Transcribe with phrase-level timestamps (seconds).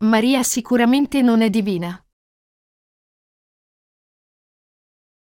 [0.00, 1.98] Maria sicuramente non è divina.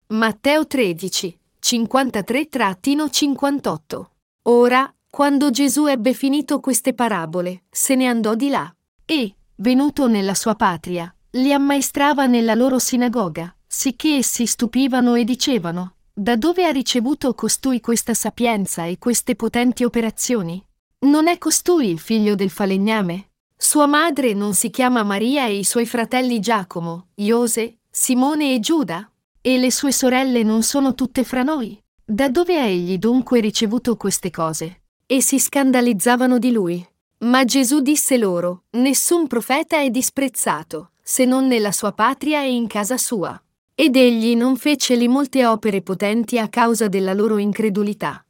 [0.09, 4.05] Matteo 13, 53-58.
[4.43, 8.71] Ora, quando Gesù ebbe finito queste parabole, se ne andò di là
[9.07, 15.95] e, venuto nella sua patria, li ammaestrava nella loro sinagoga, sicché essi stupivano e dicevano,
[16.13, 20.63] da dove ha ricevuto costui questa sapienza e queste potenti operazioni?
[21.07, 23.28] Non è costui il figlio del falegname?
[23.61, 29.11] Sua madre non si chiama Maria e i suoi fratelli Giacomo, Iose, Simone e Giuda?
[29.41, 31.77] E le sue sorelle non sono tutte fra noi?
[32.05, 34.83] Da dove ha egli dunque ricevuto queste cose?
[35.05, 36.87] E si scandalizzavano di lui.
[37.25, 42.69] Ma Gesù disse loro, Nessun profeta è disprezzato, se non nella sua patria e in
[42.69, 43.43] casa sua.
[43.75, 48.25] Ed egli non fece lì molte opere potenti a causa della loro incredulità.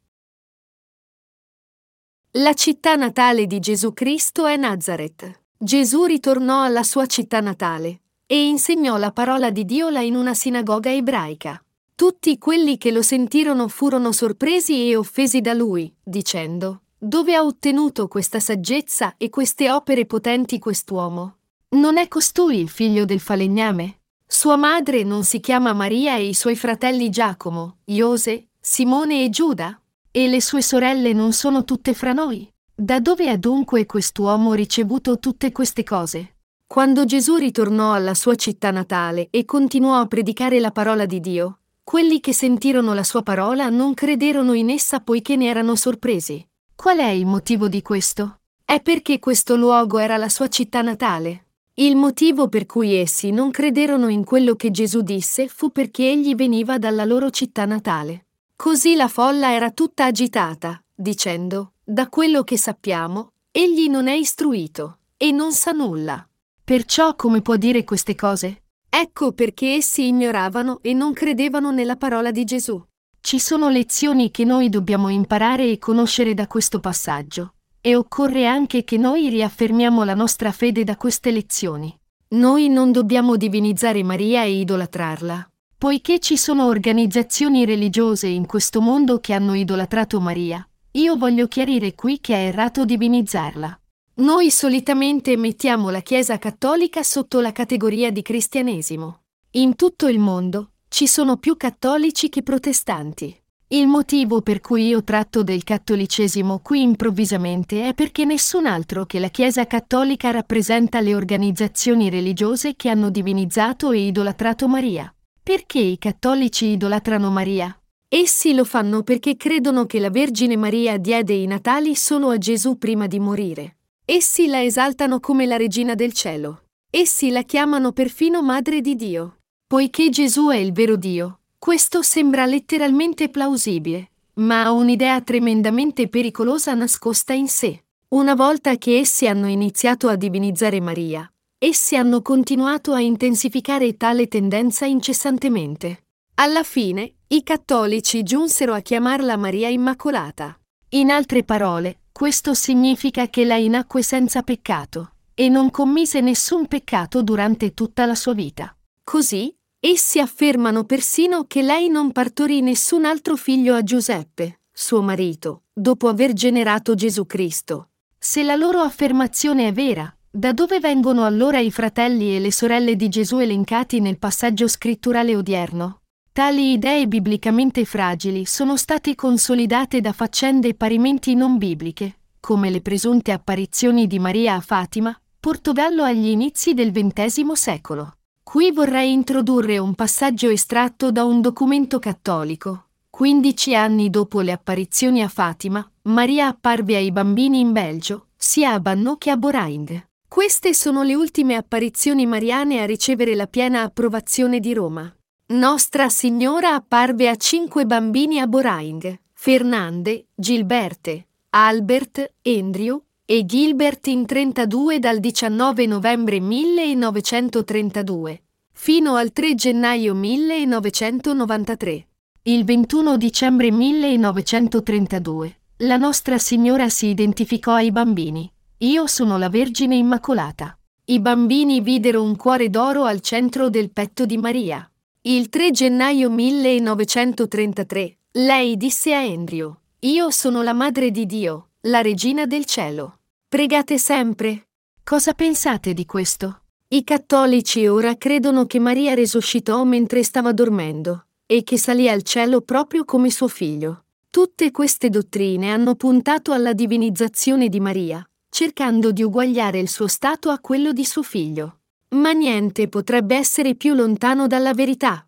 [2.33, 5.45] La città natale di Gesù Cristo è Nazareth.
[5.57, 10.35] Gesù ritornò alla sua città natale, e insegnò la parola di Dio là in una
[10.35, 11.59] sinagoga ebraica.
[11.95, 18.07] Tutti quelli che lo sentirono furono sorpresi e offesi da lui, dicendo, Dove ha ottenuto
[18.07, 21.37] questa saggezza e queste opere potenti quest'uomo?
[21.69, 24.01] Non è costui il figlio del falegname?
[24.27, 29.81] Sua madre non si chiama Maria e i suoi fratelli Giacomo, Iose, Simone e Giuda?
[30.11, 32.51] E le sue sorelle non sono tutte fra noi?
[32.73, 36.37] Da dove ha dunque quest'uomo ricevuto tutte queste cose?
[36.65, 41.59] Quando Gesù ritornò alla sua città natale e continuò a predicare la parola di Dio,
[41.83, 46.43] quelli che sentirono la sua parola non crederono in essa poiché ne erano sorpresi.
[46.73, 48.39] Qual è il motivo di questo?
[48.65, 51.45] È perché questo luogo era la sua città natale.
[51.75, 56.33] Il motivo per cui essi non crederono in quello che Gesù disse fu perché egli
[56.33, 58.23] veniva dalla loro città natale.
[58.61, 64.97] Così la folla era tutta agitata, dicendo, da quello che sappiamo, egli non è istruito
[65.15, 66.27] e non sa nulla.
[66.61, 68.63] Perciò come può dire queste cose?
[68.89, 72.83] Ecco perché essi ignoravano e non credevano nella parola di Gesù.
[73.21, 78.83] Ci sono lezioni che noi dobbiamo imparare e conoscere da questo passaggio, e occorre anche
[78.83, 81.97] che noi riaffermiamo la nostra fede da queste lezioni.
[82.31, 89.21] Noi non dobbiamo divinizzare Maria e idolatrarla, poiché ci sono organizzazioni religiose in questo mondo
[89.21, 90.67] che hanno idolatrato Maria.
[90.91, 93.79] Io voglio chiarire qui che è errato divinizzarla.
[94.15, 99.21] Noi solitamente mettiamo la Chiesa cattolica sotto la categoria di cristianesimo.
[99.51, 103.33] In tutto il mondo ci sono più cattolici che protestanti.
[103.69, 109.19] Il motivo per cui io tratto del cattolicesimo qui improvvisamente è perché nessun altro che
[109.19, 115.09] la Chiesa cattolica rappresenta le organizzazioni religiose che hanno divinizzato e idolatrato Maria.
[115.49, 117.75] Perché i cattolici idolatrano Maria?
[118.07, 122.77] Essi lo fanno perché credono che la Vergine Maria diede i natali solo a Gesù
[122.77, 123.77] prima di morire.
[124.05, 126.65] Essi la esaltano come la regina del cielo.
[126.91, 129.37] Essi la chiamano perfino Madre di Dio.
[129.65, 136.75] Poiché Gesù è il vero Dio, questo sembra letteralmente plausibile, ma ha un'idea tremendamente pericolosa
[136.75, 137.85] nascosta in sé.
[138.09, 141.27] Una volta che essi hanno iniziato a divinizzare Maria,
[141.61, 146.05] essi hanno continuato a intensificare tale tendenza incessantemente.
[146.35, 150.57] Alla fine, i cattolici giunsero a chiamarla Maria Immacolata.
[150.91, 157.21] In altre parole, questo significa che lei nacque senza peccato e non commise nessun peccato
[157.21, 158.73] durante tutta la sua vita.
[159.03, 165.63] Così, essi affermano persino che lei non partorì nessun altro figlio a Giuseppe, suo marito,
[165.73, 167.89] dopo aver generato Gesù Cristo.
[168.17, 172.95] Se la loro affermazione è vera, da dove vengono allora i fratelli e le sorelle
[172.95, 176.01] di Gesù elencati nel passaggio scritturale odierno?
[176.31, 183.31] Tali idee biblicamente fragili sono state consolidate da faccende parimenti non bibliche, come le presunte
[183.31, 188.17] apparizioni di Maria a Fatima, Portogallo agli inizi del XX secolo.
[188.43, 192.85] Qui vorrei introdurre un passaggio estratto da un documento cattolico.
[193.09, 198.79] 15 anni dopo le apparizioni a Fatima, Maria apparve ai bambini in Belgio, sia a
[198.79, 200.07] Banno che a Boraing.
[200.29, 205.11] Queste sono le ultime apparizioni mariane a ricevere la piena approvazione di Roma.
[205.47, 214.27] Nostra Signora apparve a cinque bambini a Boraing, Fernande, Gilberte, Albert, Andrew e Gilbert in
[214.27, 222.07] 32 dal 19 novembre 1932 fino al 3 gennaio 1993.
[222.43, 228.47] Il 21 dicembre 1932 la Nostra Signora si identificò ai bambini.
[228.81, 230.79] Io sono la Vergine Immacolata.
[231.03, 234.89] I bambini videro un cuore d'oro al centro del petto di Maria.
[235.23, 241.99] Il 3 gennaio 1933, lei disse a Andrew, Io sono la Madre di Dio, la
[241.99, 243.19] Regina del Cielo.
[243.49, 244.69] Pregate sempre.
[245.03, 246.61] Cosa pensate di questo?
[246.87, 252.61] I cattolici ora credono che Maria risuscitò mentre stava dormendo e che salì al cielo
[252.61, 254.05] proprio come suo figlio.
[254.29, 258.23] Tutte queste dottrine hanno puntato alla divinizzazione di Maria,
[258.59, 261.79] cercando di uguagliare il suo stato a quello di suo figlio.
[262.15, 265.25] Ma niente potrebbe essere più lontano dalla verità.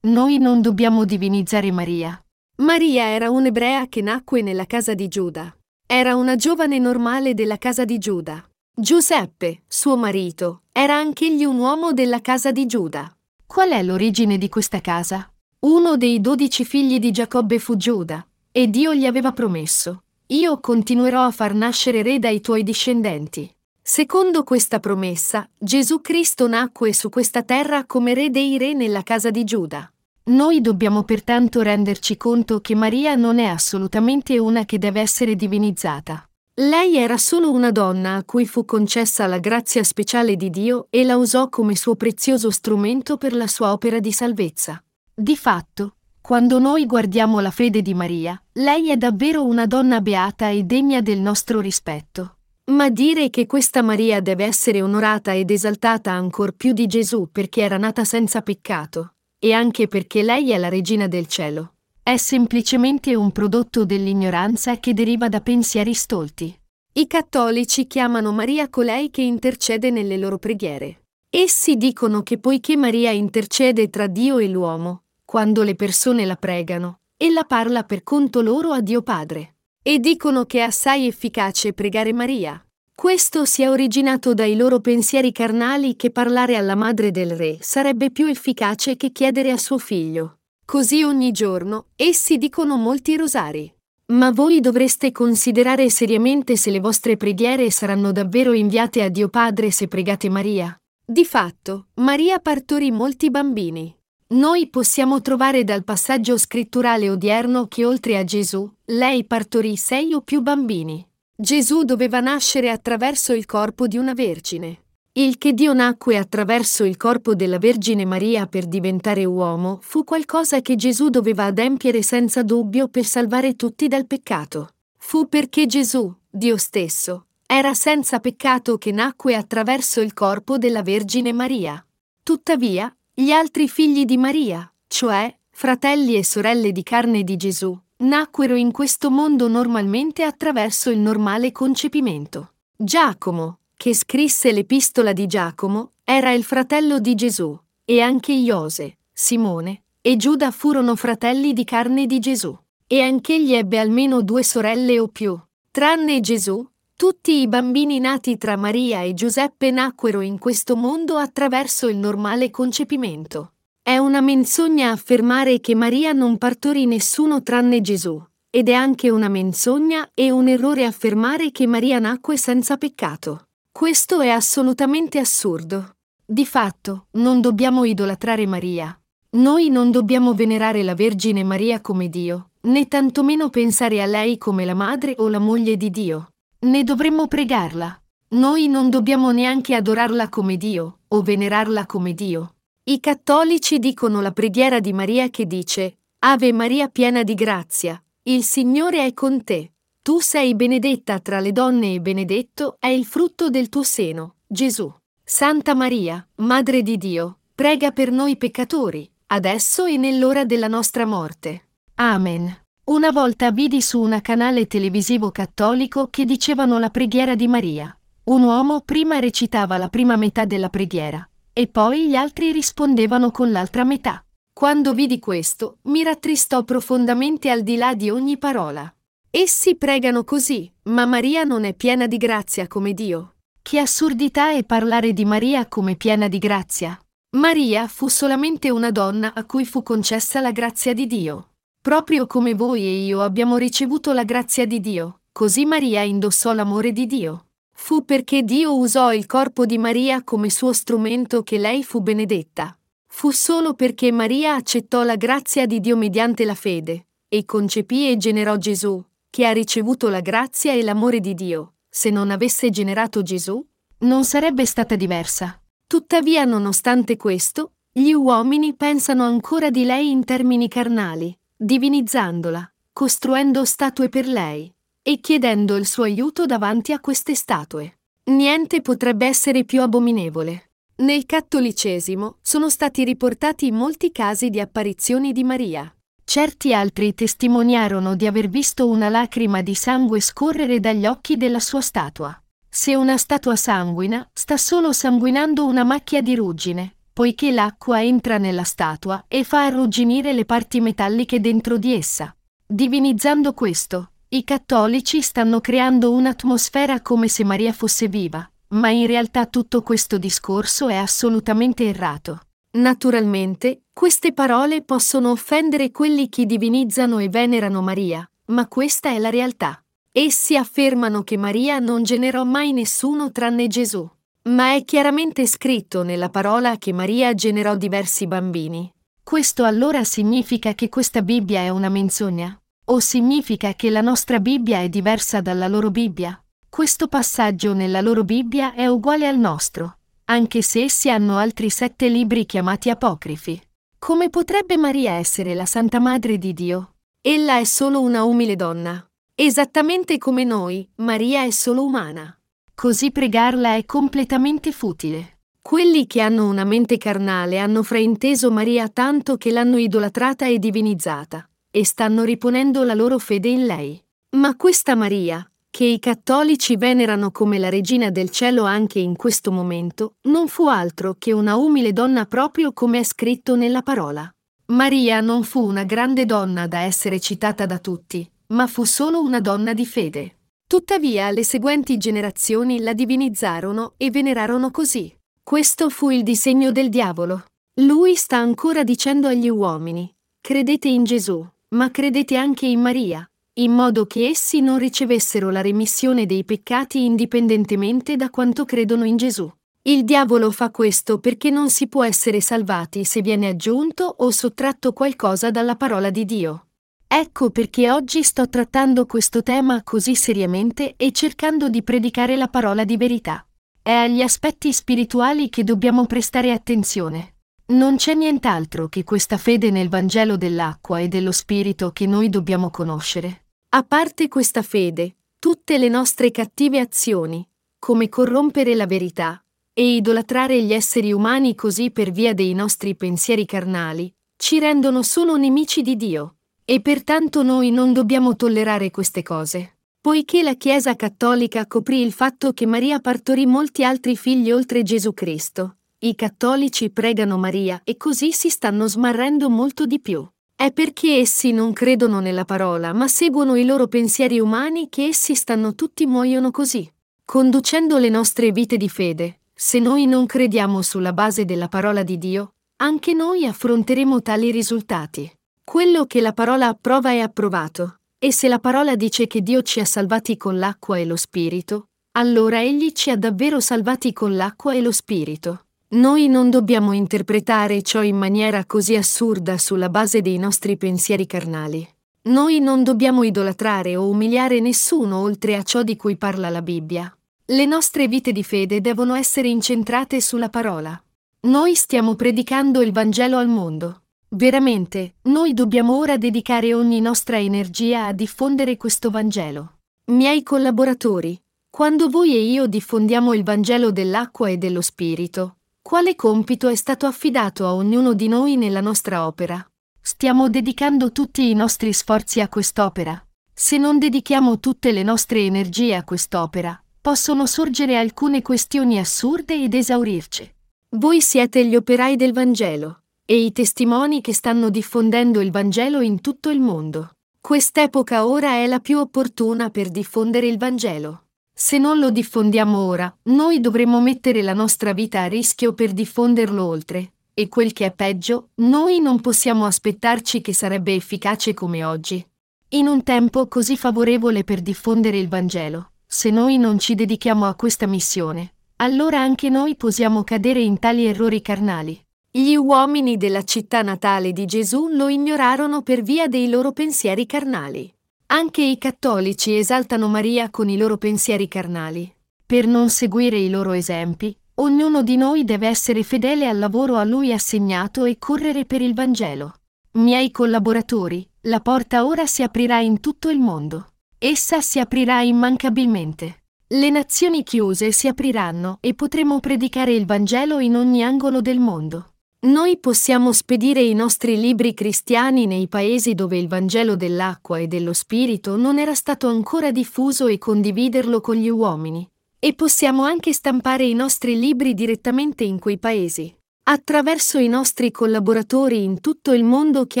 [0.00, 2.22] Noi non dobbiamo divinizzare Maria.
[2.56, 5.56] Maria era un'ebrea che nacque nella casa di Giuda.
[5.86, 8.46] Era una giovane normale della casa di Giuda.
[8.74, 13.10] Giuseppe, suo marito, era anch'egli un uomo della casa di Giuda.
[13.46, 15.32] Qual è l'origine di questa casa?
[15.60, 20.01] Uno dei dodici figli di Giacobbe fu Giuda, e Dio gli aveva promesso,
[20.32, 23.50] io continuerò a far nascere re dai tuoi discendenti.
[23.82, 29.30] Secondo questa promessa, Gesù Cristo nacque su questa terra come re dei re nella casa
[29.30, 29.92] di Giuda.
[30.24, 36.26] Noi dobbiamo pertanto renderci conto che Maria non è assolutamente una che deve essere divinizzata.
[36.54, 41.04] Lei era solo una donna a cui fu concessa la grazia speciale di Dio e
[41.04, 44.82] la usò come suo prezioso strumento per la sua opera di salvezza.
[45.14, 50.50] Di fatto, quando noi guardiamo la fede di Maria, lei è davvero una donna beata
[50.50, 52.36] e degna del nostro rispetto.
[52.66, 57.62] Ma dire che questa Maria deve essere onorata ed esaltata ancor più di Gesù perché
[57.62, 61.74] era nata senza peccato, e anche perché lei è la regina del cielo.
[62.00, 66.56] È semplicemente un prodotto dell'ignoranza che deriva da pensieri stolti.
[66.92, 71.02] I cattolici chiamano Maria colei che intercede nelle loro preghiere.
[71.28, 76.98] Essi dicono che poiché Maria intercede tra Dio e l'uomo, quando le persone la pregano,
[77.16, 79.54] ella parla per conto loro a Dio Padre.
[79.82, 82.62] E dicono che è assai efficace pregare Maria,
[82.94, 88.10] questo si è originato dai loro pensieri carnali che parlare alla madre del re sarebbe
[88.10, 90.40] più efficace che chiedere a suo figlio.
[90.66, 93.74] Così ogni giorno essi dicono molti rosari.
[94.08, 99.70] Ma voi dovreste considerare seriamente se le vostre preghiere saranno davvero inviate a Dio Padre
[99.70, 100.78] se pregate Maria.
[101.02, 103.96] Di fatto, Maria partorì molti bambini.
[104.32, 110.22] Noi possiamo trovare dal passaggio scritturale odierno che oltre a Gesù, lei partorì sei o
[110.22, 111.06] più bambini.
[111.36, 114.84] Gesù doveva nascere attraverso il corpo di una vergine.
[115.12, 120.62] Il che Dio nacque attraverso il corpo della Vergine Maria per diventare uomo fu qualcosa
[120.62, 124.70] che Gesù doveva adempiere senza dubbio per salvare tutti dal peccato.
[124.96, 131.34] Fu perché Gesù, Dio stesso, era senza peccato che nacque attraverso il corpo della Vergine
[131.34, 131.84] Maria.
[132.22, 138.54] Tuttavia, gli altri figli di Maria, cioè fratelli e sorelle di carne di Gesù, nacquero
[138.54, 142.54] in questo mondo normalmente attraverso il normale concepimento.
[142.74, 149.82] Giacomo, che scrisse l'epistola di Giacomo, era il fratello di Gesù, e anche Iose, Simone
[150.00, 152.56] e Giuda furono fratelli di carne di Gesù.
[152.86, 155.38] E anch'egli ebbe almeno due sorelle o più.
[155.70, 156.66] Tranne Gesù,
[156.96, 162.50] tutti i bambini nati tra Maria e Giuseppe nacquero in questo mondo attraverso il normale
[162.50, 163.54] concepimento.
[163.82, 169.28] È una menzogna affermare che Maria non partorì nessuno tranne Gesù, ed è anche una
[169.28, 173.48] menzogna e un errore affermare che Maria nacque senza peccato.
[173.72, 175.96] Questo è assolutamente assurdo.
[176.24, 178.96] Di fatto, non dobbiamo idolatrare Maria.
[179.30, 184.64] Noi non dobbiamo venerare la Vergine Maria come Dio, né tantomeno pensare a lei come
[184.64, 186.28] la madre o la moglie di Dio.
[186.64, 188.00] Ne dovremmo pregarla.
[188.34, 192.54] Noi non dobbiamo neanche adorarla come Dio o venerarla come Dio.
[192.84, 198.44] I cattolici dicono la preghiera di Maria che dice Ave Maria piena di grazia, il
[198.44, 199.72] Signore è con te.
[200.02, 204.92] Tu sei benedetta tra le donne e benedetto è il frutto del tuo seno, Gesù.
[205.24, 211.70] Santa Maria, Madre di Dio, prega per noi peccatori, adesso e nell'ora della nostra morte.
[211.96, 212.61] Amen.
[212.84, 217.96] Una volta vidi su un canale televisivo cattolico che dicevano la preghiera di Maria.
[218.24, 223.52] Un uomo prima recitava la prima metà della preghiera e poi gli altri rispondevano con
[223.52, 224.24] l'altra metà.
[224.52, 228.92] Quando vidi questo, mi rattristò profondamente al di là di ogni parola.
[229.30, 233.34] Essi pregano così, ma Maria non è piena di grazia come Dio.
[233.62, 236.98] Che assurdità è parlare di Maria come piena di grazia.
[237.36, 241.51] Maria fu solamente una donna a cui fu concessa la grazia di Dio.
[241.82, 246.92] Proprio come voi e io abbiamo ricevuto la grazia di Dio, così Maria indossò l'amore
[246.92, 247.46] di Dio.
[247.74, 252.78] Fu perché Dio usò il corpo di Maria come suo strumento che lei fu benedetta.
[253.08, 258.16] Fu solo perché Maria accettò la grazia di Dio mediante la fede, e concepì e
[258.16, 261.72] generò Gesù, che ha ricevuto la grazia e l'amore di Dio.
[261.88, 263.60] Se non avesse generato Gesù,
[264.02, 265.60] non sarebbe stata diversa.
[265.88, 274.08] Tuttavia, nonostante questo, gli uomini pensano ancora di lei in termini carnali, divinizzandola, costruendo statue
[274.08, 277.98] per lei, e chiedendo il suo aiuto davanti a queste statue.
[278.24, 280.70] Niente potrebbe essere più abominevole.
[280.96, 285.92] Nel cattolicesimo sono stati riportati molti casi di apparizioni di Maria.
[286.24, 291.80] Certi altri testimoniarono di aver visto una lacrima di sangue scorrere dagli occhi della sua
[291.80, 292.36] statua.
[292.68, 298.64] Se una statua sanguina, sta solo sanguinando una macchia di ruggine, poiché l'acqua entra nella
[298.64, 302.34] statua e fa arrugginire le parti metalliche dentro di essa.
[302.66, 309.46] Divinizzando questo, i cattolici stanno creando un'atmosfera come se Maria fosse viva, ma in realtà
[309.46, 312.40] tutto questo discorso è assolutamente errato.
[312.74, 319.28] Naturalmente, queste parole possono offendere quelli che divinizzano e venerano Maria, ma questa è la
[319.28, 319.84] realtà.
[320.10, 324.08] Essi affermano che Maria non generò mai nessuno tranne Gesù.
[324.44, 328.92] Ma è chiaramente scritto nella parola che Maria generò diversi bambini.
[329.22, 332.60] Questo allora significa che questa Bibbia è una menzogna?
[332.86, 336.42] O significa che la nostra Bibbia è diversa dalla loro Bibbia?
[336.68, 342.08] Questo passaggio nella loro Bibbia è uguale al nostro, anche se essi hanno altri sette
[342.08, 343.60] libri chiamati apocrifi.
[343.98, 346.94] Come potrebbe Maria essere la Santa Madre di Dio?
[347.20, 352.38] Ella è solo una umile donna, Esattamente come noi, Maria è solo umana.
[352.82, 355.38] Così pregarla è completamente futile.
[355.62, 361.48] Quelli che hanno una mente carnale hanno frainteso Maria tanto che l'hanno idolatrata e divinizzata,
[361.70, 364.02] e stanno riponendo la loro fede in lei.
[364.30, 369.52] Ma questa Maria, che i cattolici venerano come la regina del cielo anche in questo
[369.52, 374.28] momento, non fu altro che una umile donna proprio come è scritto nella parola.
[374.72, 379.38] Maria non fu una grande donna da essere citata da tutti, ma fu solo una
[379.38, 380.38] donna di fede.
[380.72, 385.14] Tuttavia le seguenti generazioni la divinizzarono e venerarono così.
[385.42, 387.44] Questo fu il disegno del diavolo.
[387.82, 390.10] Lui sta ancora dicendo agli uomini,
[390.40, 393.22] credete in Gesù, ma credete anche in Maria,
[393.58, 399.18] in modo che essi non ricevessero la remissione dei peccati indipendentemente da quanto credono in
[399.18, 399.52] Gesù.
[399.82, 404.94] Il diavolo fa questo perché non si può essere salvati se viene aggiunto o sottratto
[404.94, 406.68] qualcosa dalla parola di Dio.
[407.14, 412.84] Ecco perché oggi sto trattando questo tema così seriamente e cercando di predicare la parola
[412.84, 413.46] di verità.
[413.82, 417.34] È agli aspetti spirituali che dobbiamo prestare attenzione.
[417.66, 422.70] Non c'è nient'altro che questa fede nel Vangelo dell'acqua e dello Spirito che noi dobbiamo
[422.70, 423.48] conoscere.
[423.74, 427.46] A parte questa fede, tutte le nostre cattive azioni,
[427.78, 433.44] come corrompere la verità e idolatrare gli esseri umani così per via dei nostri pensieri
[433.44, 436.36] carnali, ci rendono solo nemici di Dio
[436.72, 439.76] e pertanto noi non dobbiamo tollerare queste cose.
[440.00, 445.12] Poiché la Chiesa cattolica coprì il fatto che Maria partorì molti altri figli oltre Gesù
[445.12, 450.26] Cristo, i cattolici pregano Maria e così si stanno smarrendo molto di più.
[450.56, 455.34] È perché essi non credono nella parola, ma seguono i loro pensieri umani che essi
[455.34, 456.90] stanno tutti muoiono così.
[457.22, 462.16] Conducendo le nostre vite di fede, se noi non crediamo sulla base della parola di
[462.16, 465.30] Dio, anche noi affronteremo tali risultati.
[465.64, 469.80] Quello che la parola approva è approvato, e se la parola dice che Dio ci
[469.80, 474.74] ha salvati con l'acqua e lo Spirito, allora Egli ci ha davvero salvati con l'acqua
[474.74, 475.66] e lo Spirito.
[475.92, 481.88] Noi non dobbiamo interpretare ciò in maniera così assurda sulla base dei nostri pensieri carnali.
[482.24, 487.14] Noi non dobbiamo idolatrare o umiliare nessuno oltre a ciò di cui parla la Bibbia.
[487.46, 491.00] Le nostre vite di fede devono essere incentrate sulla parola.
[491.40, 494.01] Noi stiamo predicando il Vangelo al mondo.
[494.34, 499.80] Veramente, noi dobbiamo ora dedicare ogni nostra energia a diffondere questo Vangelo.
[500.06, 506.68] Miei collaboratori, quando voi e io diffondiamo il Vangelo dell'acqua e dello Spirito, quale compito
[506.68, 509.62] è stato affidato a ognuno di noi nella nostra opera?
[510.00, 513.22] Stiamo dedicando tutti i nostri sforzi a quest'opera.
[513.52, 519.74] Se non dedichiamo tutte le nostre energie a quest'opera, possono sorgere alcune questioni assurde ed
[519.74, 520.50] esaurirci.
[520.96, 526.20] Voi siete gli operai del Vangelo e i testimoni che stanno diffondendo il Vangelo in
[526.20, 527.12] tutto il mondo.
[527.40, 531.24] Quest'epoca ora è la più opportuna per diffondere il Vangelo.
[531.54, 536.64] Se non lo diffondiamo ora, noi dovremo mettere la nostra vita a rischio per diffonderlo
[536.64, 542.24] oltre, e quel che è peggio, noi non possiamo aspettarci che sarebbe efficace come oggi.
[542.70, 547.54] In un tempo così favorevole per diffondere il Vangelo, se noi non ci dedichiamo a
[547.54, 552.01] questa missione, allora anche noi possiamo cadere in tali errori carnali.
[552.34, 557.94] Gli uomini della città natale di Gesù lo ignorarono per via dei loro pensieri carnali.
[558.28, 562.10] Anche i cattolici esaltano Maria con i loro pensieri carnali.
[562.46, 567.04] Per non seguire i loro esempi, ognuno di noi deve essere fedele al lavoro a
[567.04, 569.56] lui assegnato e correre per il Vangelo.
[569.98, 573.88] Miei collaboratori, la porta ora si aprirà in tutto il mondo.
[574.16, 576.44] essa si aprirà immancabilmente.
[576.68, 582.11] Le nazioni chiuse si apriranno e potremo predicare il Vangelo in ogni angolo del mondo.
[582.44, 587.92] Noi possiamo spedire i nostri libri cristiani nei paesi dove il Vangelo dell'acqua e dello
[587.92, 592.04] Spirito non era stato ancora diffuso e condividerlo con gli uomini.
[592.40, 596.34] E possiamo anche stampare i nostri libri direttamente in quei paesi,
[596.64, 600.00] attraverso i nostri collaboratori in tutto il mondo che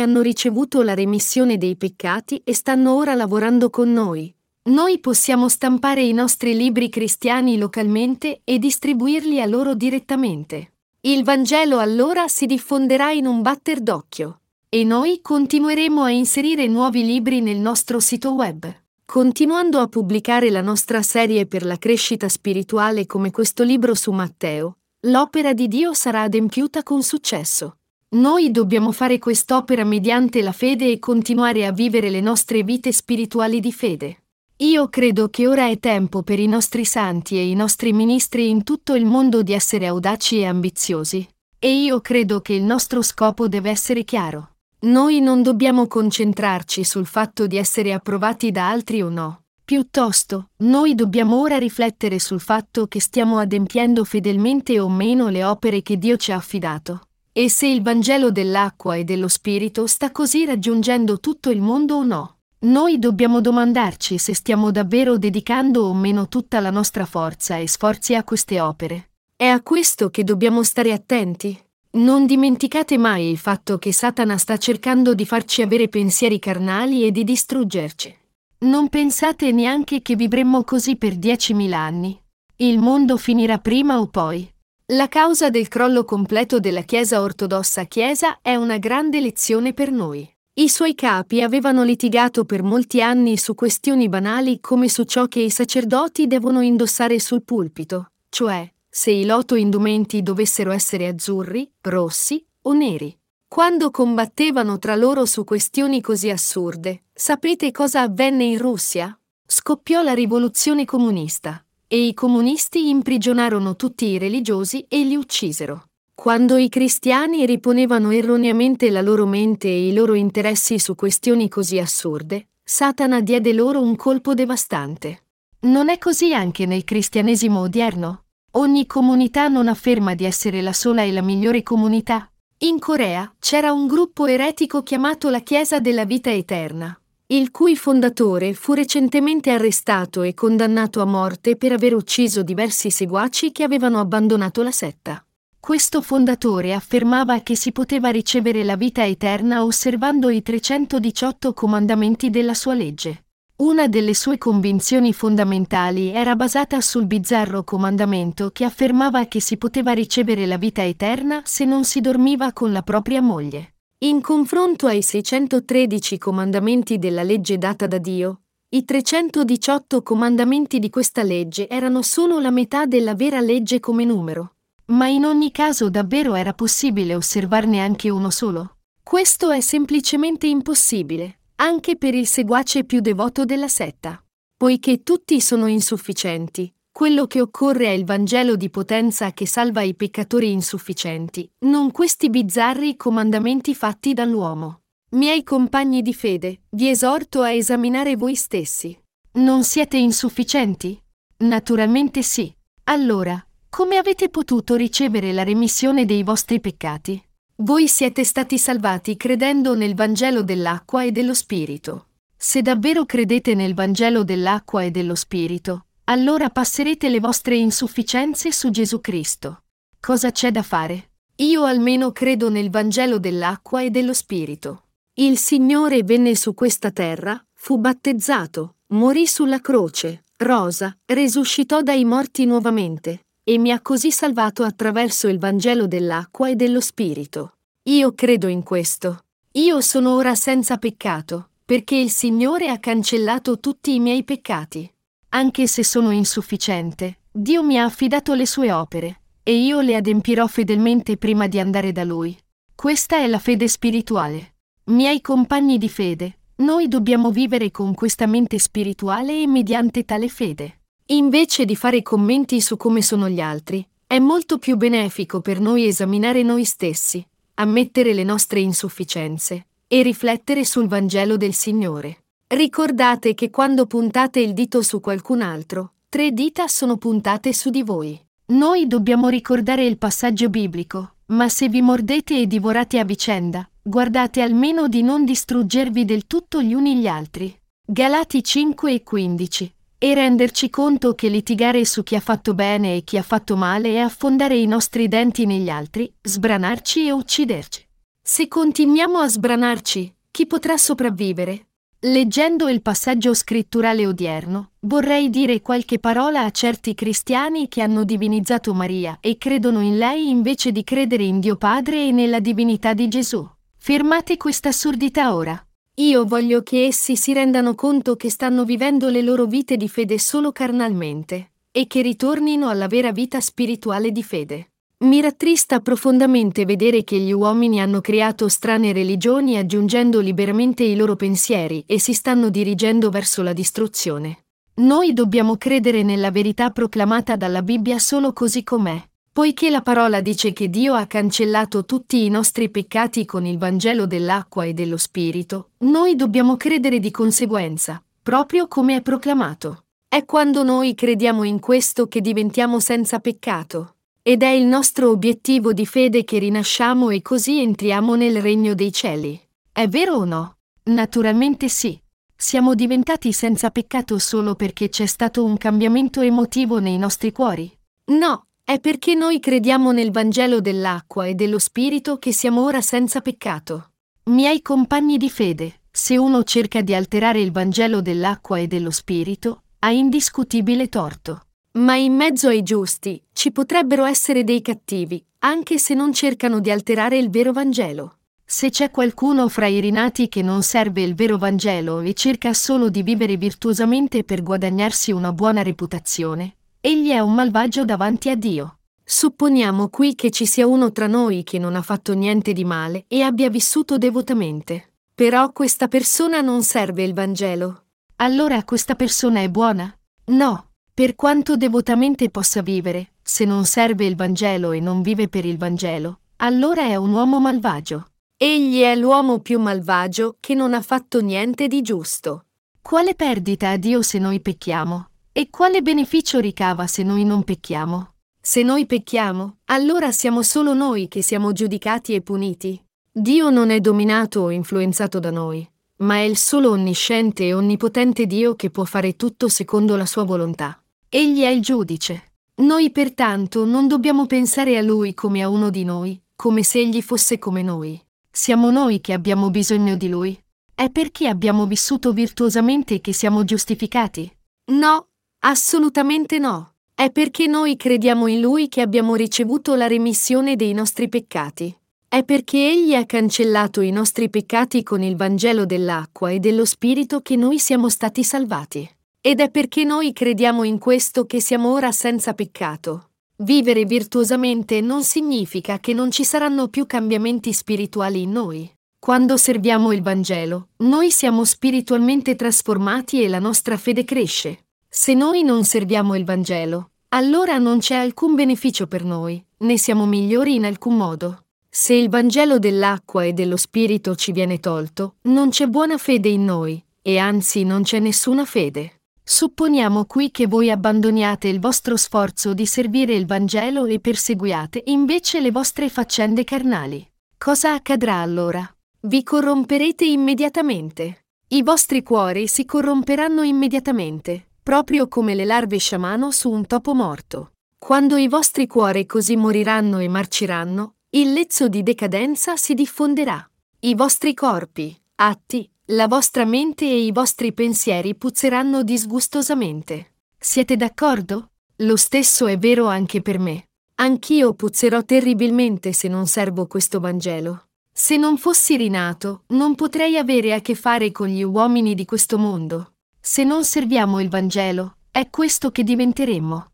[0.00, 4.34] hanno ricevuto la remissione dei peccati e stanno ora lavorando con noi.
[4.64, 10.71] Noi possiamo stampare i nostri libri cristiani localmente e distribuirli a loro direttamente.
[11.04, 17.04] Il Vangelo allora si diffonderà in un batter d'occhio e noi continueremo a inserire nuovi
[17.04, 18.72] libri nel nostro sito web.
[19.04, 24.76] Continuando a pubblicare la nostra serie per la crescita spirituale come questo libro su Matteo,
[25.00, 27.78] l'opera di Dio sarà adempiuta con successo.
[28.10, 33.58] Noi dobbiamo fare quest'opera mediante la fede e continuare a vivere le nostre vite spirituali
[33.58, 34.21] di fede.
[34.62, 38.62] Io credo che ora è tempo per i nostri santi e i nostri ministri in
[38.62, 41.28] tutto il mondo di essere audaci e ambiziosi.
[41.58, 44.50] E io credo che il nostro scopo deve essere chiaro.
[44.82, 49.42] Noi non dobbiamo concentrarci sul fatto di essere approvati da altri o no.
[49.64, 55.82] Piuttosto, noi dobbiamo ora riflettere sul fatto che stiamo adempiendo fedelmente o meno le opere
[55.82, 57.08] che Dio ci ha affidato.
[57.32, 62.04] E se il Vangelo dell'acqua e dello Spirito sta così raggiungendo tutto il mondo o
[62.04, 62.36] no.
[62.62, 68.14] Noi dobbiamo domandarci se stiamo davvero dedicando o meno tutta la nostra forza e sforzi
[68.14, 69.10] a queste opere.
[69.34, 71.60] È a questo che dobbiamo stare attenti.
[71.94, 77.10] Non dimenticate mai il fatto che Satana sta cercando di farci avere pensieri carnali e
[77.10, 78.16] di distruggerci.
[78.58, 82.16] Non pensate neanche che vivremmo così per diecimila anni.
[82.58, 84.48] Il mondo finirà prima o poi.
[84.92, 90.32] La causa del crollo completo della Chiesa ortodossa Chiesa è una grande lezione per noi.
[90.54, 95.40] I suoi capi avevano litigato per molti anni su questioni banali come su ciò che
[95.40, 102.44] i sacerdoti devono indossare sul pulpito, cioè se i loto indumenti dovessero essere azzurri, rossi
[102.64, 103.18] o neri.
[103.48, 109.18] Quando combattevano tra loro su questioni così assurde, sapete cosa avvenne in Russia?
[109.46, 115.91] Scoppiò la rivoluzione comunista e i comunisti imprigionarono tutti i religiosi e li uccisero.
[116.14, 121.78] Quando i cristiani riponevano erroneamente la loro mente e i loro interessi su questioni così
[121.78, 125.24] assurde, Satana diede loro un colpo devastante.
[125.62, 128.24] Non è così anche nel cristianesimo odierno?
[128.52, 132.30] Ogni comunità non afferma di essere la sola e la migliore comunità.
[132.58, 136.96] In Corea c'era un gruppo eretico chiamato la Chiesa della Vita Eterna,
[137.28, 143.50] il cui fondatore fu recentemente arrestato e condannato a morte per aver ucciso diversi seguaci
[143.50, 145.24] che avevano abbandonato la setta.
[145.64, 152.52] Questo fondatore affermava che si poteva ricevere la vita eterna osservando i 318 comandamenti della
[152.52, 153.26] sua legge.
[153.58, 159.92] Una delle sue convinzioni fondamentali era basata sul bizzarro comandamento che affermava che si poteva
[159.92, 163.74] ricevere la vita eterna se non si dormiva con la propria moglie.
[163.98, 171.22] In confronto ai 613 comandamenti della legge data da Dio, i 318 comandamenti di questa
[171.22, 174.54] legge erano solo la metà della vera legge come numero.
[174.92, 178.76] Ma in ogni caso davvero era possibile osservarne anche uno solo?
[179.02, 184.22] Questo è semplicemente impossibile, anche per il seguace più devoto della setta.
[184.54, 189.94] Poiché tutti sono insufficienti, quello che occorre è il Vangelo di potenza che salva i
[189.94, 194.80] peccatori insufficienti, non questi bizzarri comandamenti fatti dall'uomo.
[195.12, 198.96] Miei compagni di fede, vi esorto a esaminare voi stessi.
[199.32, 201.02] Non siete insufficienti?
[201.38, 202.54] Naturalmente sì.
[202.84, 203.42] Allora,
[203.74, 207.18] come avete potuto ricevere la remissione dei vostri peccati?
[207.62, 212.08] Voi siete stati salvati credendo nel Vangelo dell'acqua e dello Spirito.
[212.36, 218.68] Se davvero credete nel Vangelo dell'acqua e dello Spirito, allora passerete le vostre insufficienze su
[218.68, 219.62] Gesù Cristo.
[219.98, 221.12] Cosa c'è da fare?
[221.36, 224.88] Io almeno credo nel Vangelo dell'acqua e dello Spirito.
[225.14, 232.44] Il Signore venne su questa terra, fu battezzato, morì sulla croce, rosa, resuscitò dai morti
[232.44, 237.54] nuovamente, e mi ha così salvato attraverso il Vangelo dell'acqua e dello Spirito.
[237.84, 239.24] Io credo in questo.
[239.52, 244.90] Io sono ora senza peccato, perché il Signore ha cancellato tutti i miei peccati.
[245.30, 250.46] Anche se sono insufficiente, Dio mi ha affidato le sue opere, e io le adempirò
[250.46, 252.36] fedelmente prima di andare da Lui.
[252.74, 254.54] Questa è la fede spirituale.
[254.84, 260.81] Miei compagni di fede, noi dobbiamo vivere con questa mente spirituale e mediante tale fede.
[261.06, 265.86] Invece di fare commenti su come sono gli altri, è molto più benefico per noi
[265.86, 272.24] esaminare noi stessi, ammettere le nostre insufficienze e riflettere sul Vangelo del Signore.
[272.46, 277.82] Ricordate che quando puntate il dito su qualcun altro, tre dita sono puntate su di
[277.82, 278.18] voi.
[278.52, 284.42] Noi dobbiamo ricordare il passaggio biblico, ma se vi mordete e divorate a vicenda, guardate
[284.42, 287.54] almeno di non distruggervi del tutto gli uni gli altri.
[287.84, 289.74] Galati 5 e 15.
[290.04, 293.90] E renderci conto che litigare su chi ha fatto bene e chi ha fatto male
[293.90, 297.86] è affondare i nostri denti negli altri, sbranarci e ucciderci.
[298.20, 301.68] Se continuiamo a sbranarci, chi potrà sopravvivere?
[302.00, 308.74] Leggendo il passaggio scritturale odierno, vorrei dire qualche parola a certi cristiani che hanno divinizzato
[308.74, 313.06] Maria e credono in lei invece di credere in Dio Padre e nella divinità di
[313.06, 313.48] Gesù.
[313.76, 315.64] Fermate questa assurdità ora.
[316.02, 320.18] Io voglio che essi si rendano conto che stanno vivendo le loro vite di fede
[320.18, 324.72] solo carnalmente, e che ritornino alla vera vita spirituale di fede.
[325.04, 331.14] Mi rattrista profondamente vedere che gli uomini hanno creato strane religioni aggiungendo liberamente i loro
[331.14, 334.46] pensieri e si stanno dirigendo verso la distruzione.
[334.74, 339.00] Noi dobbiamo credere nella verità proclamata dalla Bibbia solo così com'è.
[339.32, 344.04] Poiché la parola dice che Dio ha cancellato tutti i nostri peccati con il Vangelo
[344.04, 349.84] dell'acqua e dello Spirito, noi dobbiamo credere di conseguenza, proprio come è proclamato.
[350.06, 353.94] È quando noi crediamo in questo che diventiamo senza peccato.
[354.20, 358.92] Ed è il nostro obiettivo di fede che rinasciamo e così entriamo nel regno dei
[358.92, 359.40] cieli.
[359.72, 360.56] È vero o no?
[360.84, 361.98] Naturalmente sì.
[362.36, 367.74] Siamo diventati senza peccato solo perché c'è stato un cambiamento emotivo nei nostri cuori?
[368.04, 373.20] No, è perché noi crediamo nel Vangelo dell'acqua e dello Spirito che siamo ora senza
[373.20, 373.90] peccato.
[374.24, 379.64] Miei compagni di fede, se uno cerca di alterare il Vangelo dell'acqua e dello Spirito,
[379.80, 381.46] ha indiscutibile torto.
[381.72, 386.70] Ma in mezzo ai giusti ci potrebbero essere dei cattivi, anche se non cercano di
[386.70, 388.18] alterare il vero Vangelo.
[388.44, 392.90] Se c'è qualcuno fra i rinati che non serve il vero Vangelo e cerca solo
[392.90, 398.78] di vivere virtuosamente per guadagnarsi una buona reputazione, egli è un malvagio davanti a Dio.
[399.04, 403.04] Supponiamo qui che ci sia uno tra noi che non ha fatto niente di male
[403.06, 404.94] e abbia vissuto devotamente.
[405.14, 407.84] Però questa persona non serve il Vangelo.
[408.16, 409.96] Allora questa persona è buona?
[410.26, 415.44] No, per quanto devotamente possa vivere, se non serve il Vangelo e non vive per
[415.44, 418.08] il Vangelo, allora è un uomo malvagio.
[418.36, 422.46] Egli è l'uomo più malvagio che non ha fatto niente di giusto.
[422.80, 425.10] Quale perdita ha Dio se noi pecchiamo?
[425.34, 428.16] E quale beneficio ricava se noi non pecchiamo?
[428.38, 432.78] Se noi pecchiamo, allora siamo solo noi che siamo giudicati e puniti.
[433.10, 435.66] Dio non è dominato o influenzato da noi,
[436.00, 440.24] ma è il solo onnisciente e onnipotente Dio che può fare tutto secondo la sua
[440.24, 440.78] volontà.
[441.08, 442.32] Egli è il giudice.
[442.56, 447.00] Noi pertanto non dobbiamo pensare a lui come a uno di noi, come se egli
[447.00, 447.98] fosse come noi.
[448.30, 450.38] Siamo noi che abbiamo bisogno di lui.
[450.74, 454.30] È perché abbiamo vissuto virtuosamente che siamo giustificati?
[454.72, 455.06] No,
[455.44, 456.74] assolutamente no.
[456.94, 461.74] È perché noi crediamo in lui che abbiamo ricevuto la remissione dei nostri peccati.
[462.06, 467.20] È perché Egli ha cancellato i nostri peccati con il Vangelo dell'acqua e dello Spirito
[467.20, 468.88] che noi siamo stati salvati.
[469.20, 473.08] Ed è perché noi crediamo in questo che siamo ora senza peccato.
[473.36, 478.70] Vivere virtuosamente non significa che non ci saranno più cambiamenti spirituali in noi.
[478.98, 484.66] Quando serviamo il Vangelo, noi siamo spiritualmente trasformati e la nostra fede cresce.
[484.94, 490.04] Se noi non serviamo il Vangelo, allora non c'è alcun beneficio per noi, né siamo
[490.04, 491.44] migliori in alcun modo.
[491.66, 496.44] Se il Vangelo dell'acqua e dello Spirito ci viene tolto, non c'è buona fede in
[496.44, 499.00] noi, e anzi non c'è nessuna fede.
[499.24, 505.40] Supponiamo qui che voi abbandoniate il vostro sforzo di servire il Vangelo e perseguiate invece
[505.40, 507.10] le vostre faccende carnali.
[507.38, 508.62] Cosa accadrà allora?
[509.00, 511.24] Vi corromperete immediatamente.
[511.48, 517.52] I vostri cuori si corromperanno immediatamente, proprio come le larve sciamano su un topo morto.
[517.78, 523.44] Quando i vostri cuori così moriranno e marciranno, il lezzo di decadenza si diffonderà.
[523.80, 530.14] I vostri corpi, atti, la vostra mente e i vostri pensieri puzzeranno disgustosamente.
[530.38, 531.50] Siete d'accordo?
[531.76, 533.66] Lo stesso è vero anche per me.
[533.96, 537.66] Anch'io puzzerò terribilmente se non servo questo Vangelo.
[537.92, 542.38] Se non fossi rinato, non potrei avere a che fare con gli uomini di questo
[542.38, 542.92] mondo.
[543.24, 546.72] Se non serviamo il Vangelo, è questo che diventeremmo.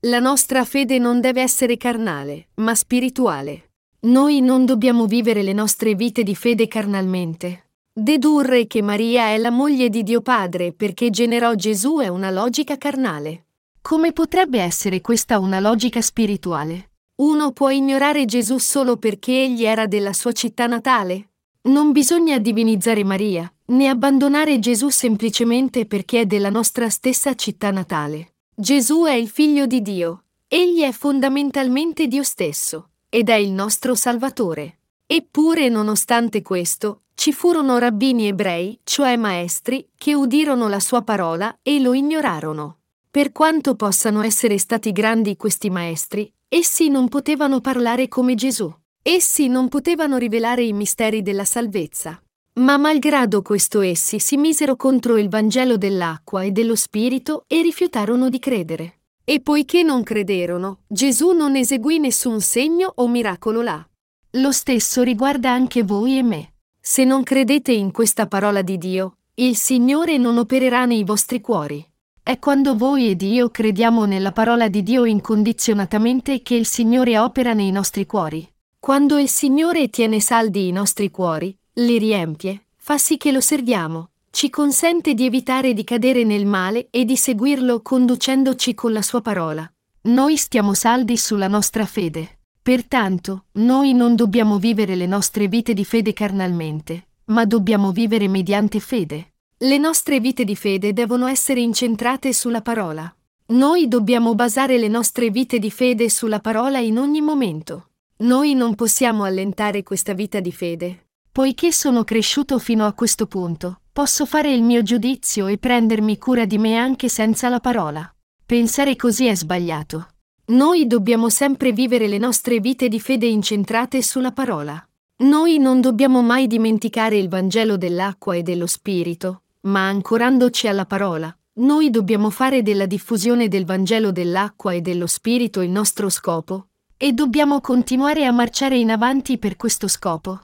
[0.00, 3.74] La nostra fede non deve essere carnale, ma spirituale.
[4.00, 7.70] Noi non dobbiamo vivere le nostre vite di fede carnalmente.
[7.92, 12.76] Dedurre che Maria è la moglie di Dio Padre perché generò Gesù è una logica
[12.76, 13.46] carnale.
[13.80, 16.90] Come potrebbe essere questa una logica spirituale?
[17.22, 21.34] Uno può ignorare Gesù solo perché egli era della sua città natale?
[21.68, 28.34] Non bisogna divinizzare Maria, né abbandonare Gesù semplicemente perché è della nostra stessa città natale.
[28.54, 30.24] Gesù è il figlio di Dio.
[30.48, 34.78] Egli è fondamentalmente Dio stesso, ed è il nostro Salvatore.
[35.06, 41.80] Eppure, nonostante questo, ci furono rabbini ebrei, cioè maestri, che udirono la sua parola e
[41.80, 42.78] lo ignorarono.
[43.10, 48.72] Per quanto possano essere stati grandi questi maestri, essi non potevano parlare come Gesù.
[49.02, 52.22] Essi non potevano rivelare i misteri della salvezza.
[52.58, 58.28] Ma malgrado questo essi si misero contro il Vangelo dell'acqua e dello Spirito e rifiutarono
[58.28, 58.98] di credere.
[59.24, 63.86] E poiché non crederono, Gesù non eseguì nessun segno o miracolo là.
[64.32, 66.54] Lo stesso riguarda anche voi e me.
[66.80, 71.86] Se non credete in questa parola di Dio, il Signore non opererà nei vostri cuori.
[72.20, 77.52] È quando voi ed io crediamo nella parola di Dio incondizionatamente che il Signore opera
[77.52, 78.46] nei nostri cuori.
[78.80, 84.10] Quando il Signore tiene saldi i nostri cuori, li riempie, fa sì che lo serviamo,
[84.30, 89.20] ci consente di evitare di cadere nel male e di seguirlo conducendoci con la sua
[89.20, 89.70] parola.
[90.02, 92.38] Noi stiamo saldi sulla nostra fede.
[92.60, 98.80] Pertanto, noi non dobbiamo vivere le nostre vite di fede carnalmente, ma dobbiamo vivere mediante
[98.80, 99.34] fede.
[99.58, 103.12] Le nostre vite di fede devono essere incentrate sulla parola.
[103.46, 107.90] Noi dobbiamo basare le nostre vite di fede sulla parola in ogni momento.
[108.18, 111.07] Noi non possiamo allentare questa vita di fede.
[111.38, 116.44] Poiché sono cresciuto fino a questo punto, posso fare il mio giudizio e prendermi cura
[116.46, 118.12] di me anche senza la parola.
[118.44, 120.08] Pensare così è sbagliato.
[120.46, 124.84] Noi dobbiamo sempre vivere le nostre vite di fede incentrate sulla parola.
[125.18, 131.32] Noi non dobbiamo mai dimenticare il Vangelo dell'acqua e dello Spirito, ma ancorandoci alla parola,
[131.60, 137.12] noi dobbiamo fare della diffusione del Vangelo dell'acqua e dello Spirito il nostro scopo, e
[137.12, 140.40] dobbiamo continuare a marciare in avanti per questo scopo.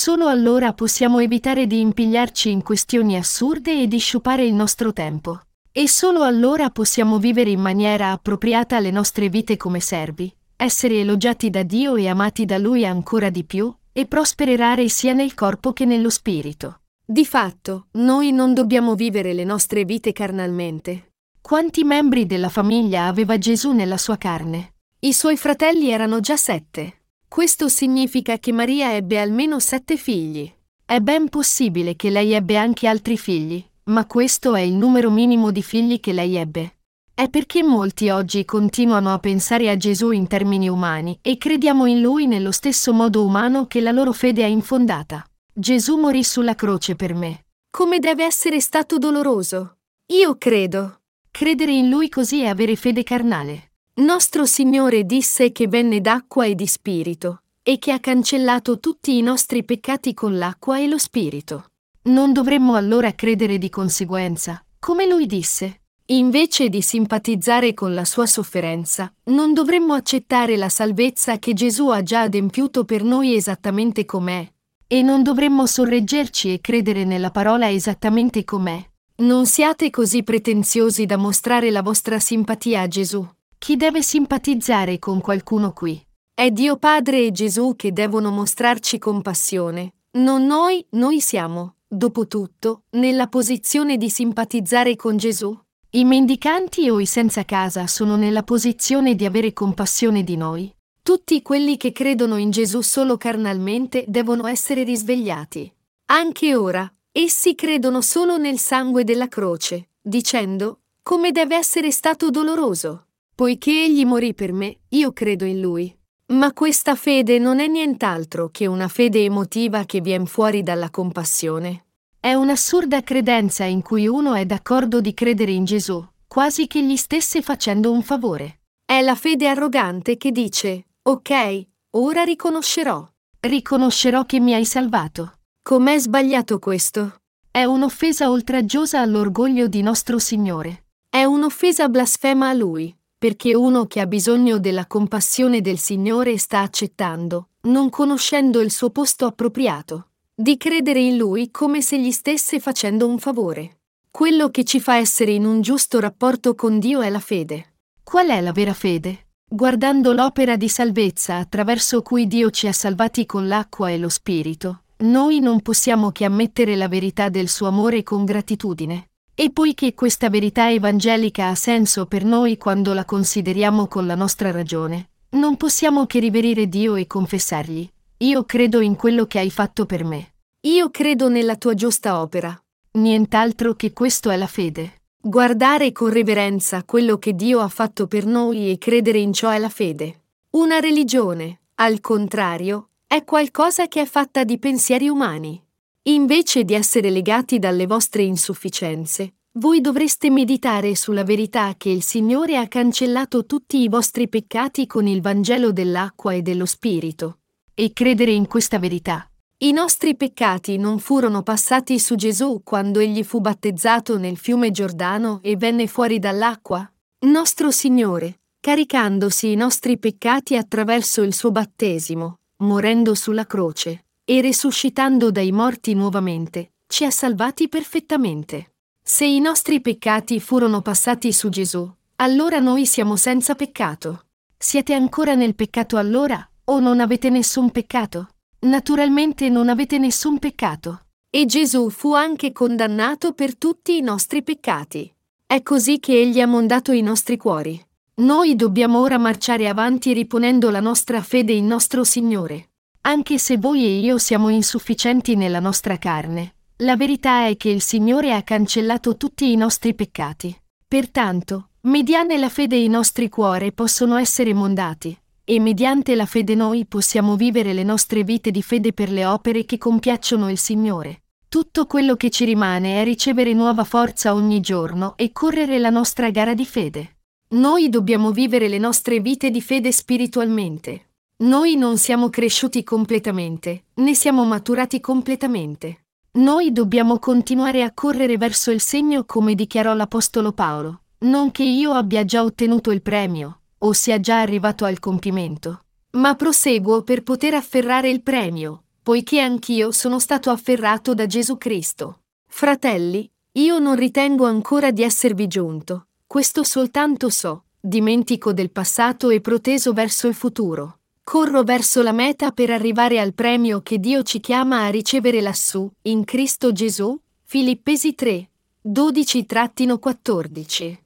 [0.00, 5.40] Solo allora possiamo evitare di impigliarci in questioni assurde e di sciupare il nostro tempo.
[5.72, 11.50] E solo allora possiamo vivere in maniera appropriata le nostre vite come servi, essere elogiati
[11.50, 15.84] da Dio e amati da Lui ancora di più, e prosperare sia nel corpo che
[15.84, 16.82] nello spirito.
[17.04, 21.14] Di fatto, noi non dobbiamo vivere le nostre vite carnalmente.
[21.40, 24.74] Quanti membri della famiglia aveva Gesù nella sua carne?
[25.00, 26.97] I suoi fratelli erano già sette.
[27.28, 30.50] Questo significa che Maria ebbe almeno sette figli.
[30.84, 35.50] È ben possibile che lei ebbe anche altri figli, ma questo è il numero minimo
[35.50, 36.78] di figli che lei ebbe.
[37.14, 42.00] È perché molti oggi continuano a pensare a Gesù in termini umani e crediamo in
[42.00, 45.24] lui nello stesso modo umano che la loro fede è infondata.
[45.52, 47.44] Gesù morì sulla croce per me.
[47.70, 49.76] Come deve essere stato doloroso?
[50.12, 51.00] Io credo.
[51.30, 53.67] Credere in lui così è avere fede carnale.
[53.98, 59.22] Nostro Signore disse che venne d'acqua e di spirito, e che ha cancellato tutti i
[59.22, 61.64] nostri peccati con l'acqua e lo spirito.
[62.02, 65.80] Non dovremmo allora credere di conseguenza, come lui disse.
[66.10, 72.04] Invece di simpatizzare con la sua sofferenza, non dovremmo accettare la salvezza che Gesù ha
[72.04, 74.48] già adempiuto per noi esattamente com'è.
[74.86, 78.80] E non dovremmo sorreggerci e credere nella parola esattamente com'è.
[79.16, 83.28] Non siate così pretenziosi da mostrare la vostra simpatia a Gesù.
[83.58, 86.00] Chi deve simpatizzare con qualcuno qui?
[86.32, 89.94] È Dio Padre e Gesù che devono mostrarci compassione.
[90.12, 95.58] Non noi, noi siamo, dopo tutto, nella posizione di simpatizzare con Gesù.
[95.90, 100.74] I mendicanti o i senza casa sono nella posizione di avere compassione di noi.
[101.02, 105.70] Tutti quelli che credono in Gesù solo carnalmente devono essere risvegliati.
[106.06, 113.07] Anche ora, essi credono solo nel sangue della croce, dicendo, come deve essere stato doloroso.
[113.38, 115.96] Poiché egli morì per me, io credo in lui.
[116.32, 121.84] Ma questa fede non è nient'altro che una fede emotiva che viene fuori dalla compassione.
[122.18, 126.96] È un'assurda credenza in cui uno è d'accordo di credere in Gesù, quasi che gli
[126.96, 128.62] stesse facendo un favore.
[128.84, 133.08] È la fede arrogante che dice, ok, ora riconoscerò.
[133.38, 135.34] Riconoscerò che mi hai salvato.
[135.62, 137.20] Com'è sbagliato questo?
[137.52, 140.86] È un'offesa oltraggiosa all'orgoglio di nostro Signore.
[141.08, 146.60] È un'offesa blasfema a Lui perché uno che ha bisogno della compassione del Signore sta
[146.60, 152.60] accettando, non conoscendo il suo posto appropriato, di credere in Lui come se gli stesse
[152.60, 153.80] facendo un favore.
[154.08, 157.74] Quello che ci fa essere in un giusto rapporto con Dio è la fede.
[158.04, 159.26] Qual è la vera fede?
[159.50, 164.82] Guardando l'opera di salvezza attraverso cui Dio ci ha salvati con l'acqua e lo Spirito,
[164.98, 169.08] noi non possiamo che ammettere la verità del suo amore con gratitudine.
[169.40, 174.50] E poiché questa verità evangelica ha senso per noi quando la consideriamo con la nostra
[174.50, 179.86] ragione, non possiamo che riverire Dio e confessargli, io credo in quello che hai fatto
[179.86, 180.32] per me.
[180.62, 182.60] Io credo nella tua giusta opera.
[182.94, 185.02] Nient'altro che questo è la fede.
[185.22, 189.58] Guardare con reverenza quello che Dio ha fatto per noi e credere in ciò è
[189.58, 190.22] la fede.
[190.50, 195.62] Una religione, al contrario, è qualcosa che è fatta di pensieri umani.
[196.08, 202.56] Invece di essere legati dalle vostre insufficienze, voi dovreste meditare sulla verità che il Signore
[202.56, 207.40] ha cancellato tutti i vostri peccati con il Vangelo dell'acqua e dello Spirito.
[207.74, 209.30] E credere in questa verità.
[209.58, 215.40] I nostri peccati non furono passati su Gesù quando egli fu battezzato nel fiume Giordano
[215.42, 216.90] e venne fuori dall'acqua?
[217.26, 225.30] Nostro Signore, caricandosi i nostri peccati attraverso il suo battesimo, morendo sulla croce e risuscitando
[225.30, 228.74] dai morti nuovamente, ci ha salvati perfettamente.
[229.02, 234.26] Se i nostri peccati furono passati su Gesù, allora noi siamo senza peccato.
[234.54, 238.28] Siete ancora nel peccato allora, o non avete nessun peccato?
[238.60, 241.06] Naturalmente non avete nessun peccato.
[241.30, 245.10] E Gesù fu anche condannato per tutti i nostri peccati.
[245.46, 247.82] È così che Egli ha mondato i nostri cuori.
[248.16, 252.67] Noi dobbiamo ora marciare avanti riponendo la nostra fede in nostro Signore.
[253.08, 257.80] Anche se voi e io siamo insufficienti nella nostra carne, la verità è che il
[257.80, 260.54] Signore ha cancellato tutti i nostri peccati.
[260.86, 266.84] Pertanto, mediante la fede i nostri cuori possono essere mondati, e mediante la fede noi
[266.84, 271.22] possiamo vivere le nostre vite di fede per le opere che compiacciono il Signore.
[271.48, 276.28] Tutto quello che ci rimane è ricevere nuova forza ogni giorno e correre la nostra
[276.28, 277.16] gara di fede.
[277.52, 281.07] Noi dobbiamo vivere le nostre vite di fede spiritualmente.
[281.40, 286.06] Noi non siamo cresciuti completamente, né siamo maturati completamente.
[286.32, 291.92] Noi dobbiamo continuare a correre verso il segno come dichiarò l'Apostolo Paolo, non che io
[291.92, 297.54] abbia già ottenuto il premio, o sia già arrivato al compimento, ma proseguo per poter
[297.54, 302.22] afferrare il premio, poiché anch'io sono stato afferrato da Gesù Cristo.
[302.48, 309.40] Fratelli, io non ritengo ancora di esservi giunto, questo soltanto so, dimentico del passato e
[309.40, 310.97] proteso verso il futuro.
[311.28, 315.86] Corro verso la meta per arrivare al premio che Dio ci chiama a ricevere lassù,
[316.04, 317.14] in Cristo Gesù.
[317.42, 318.48] Filippesi 3,
[318.88, 320.96] 12-14.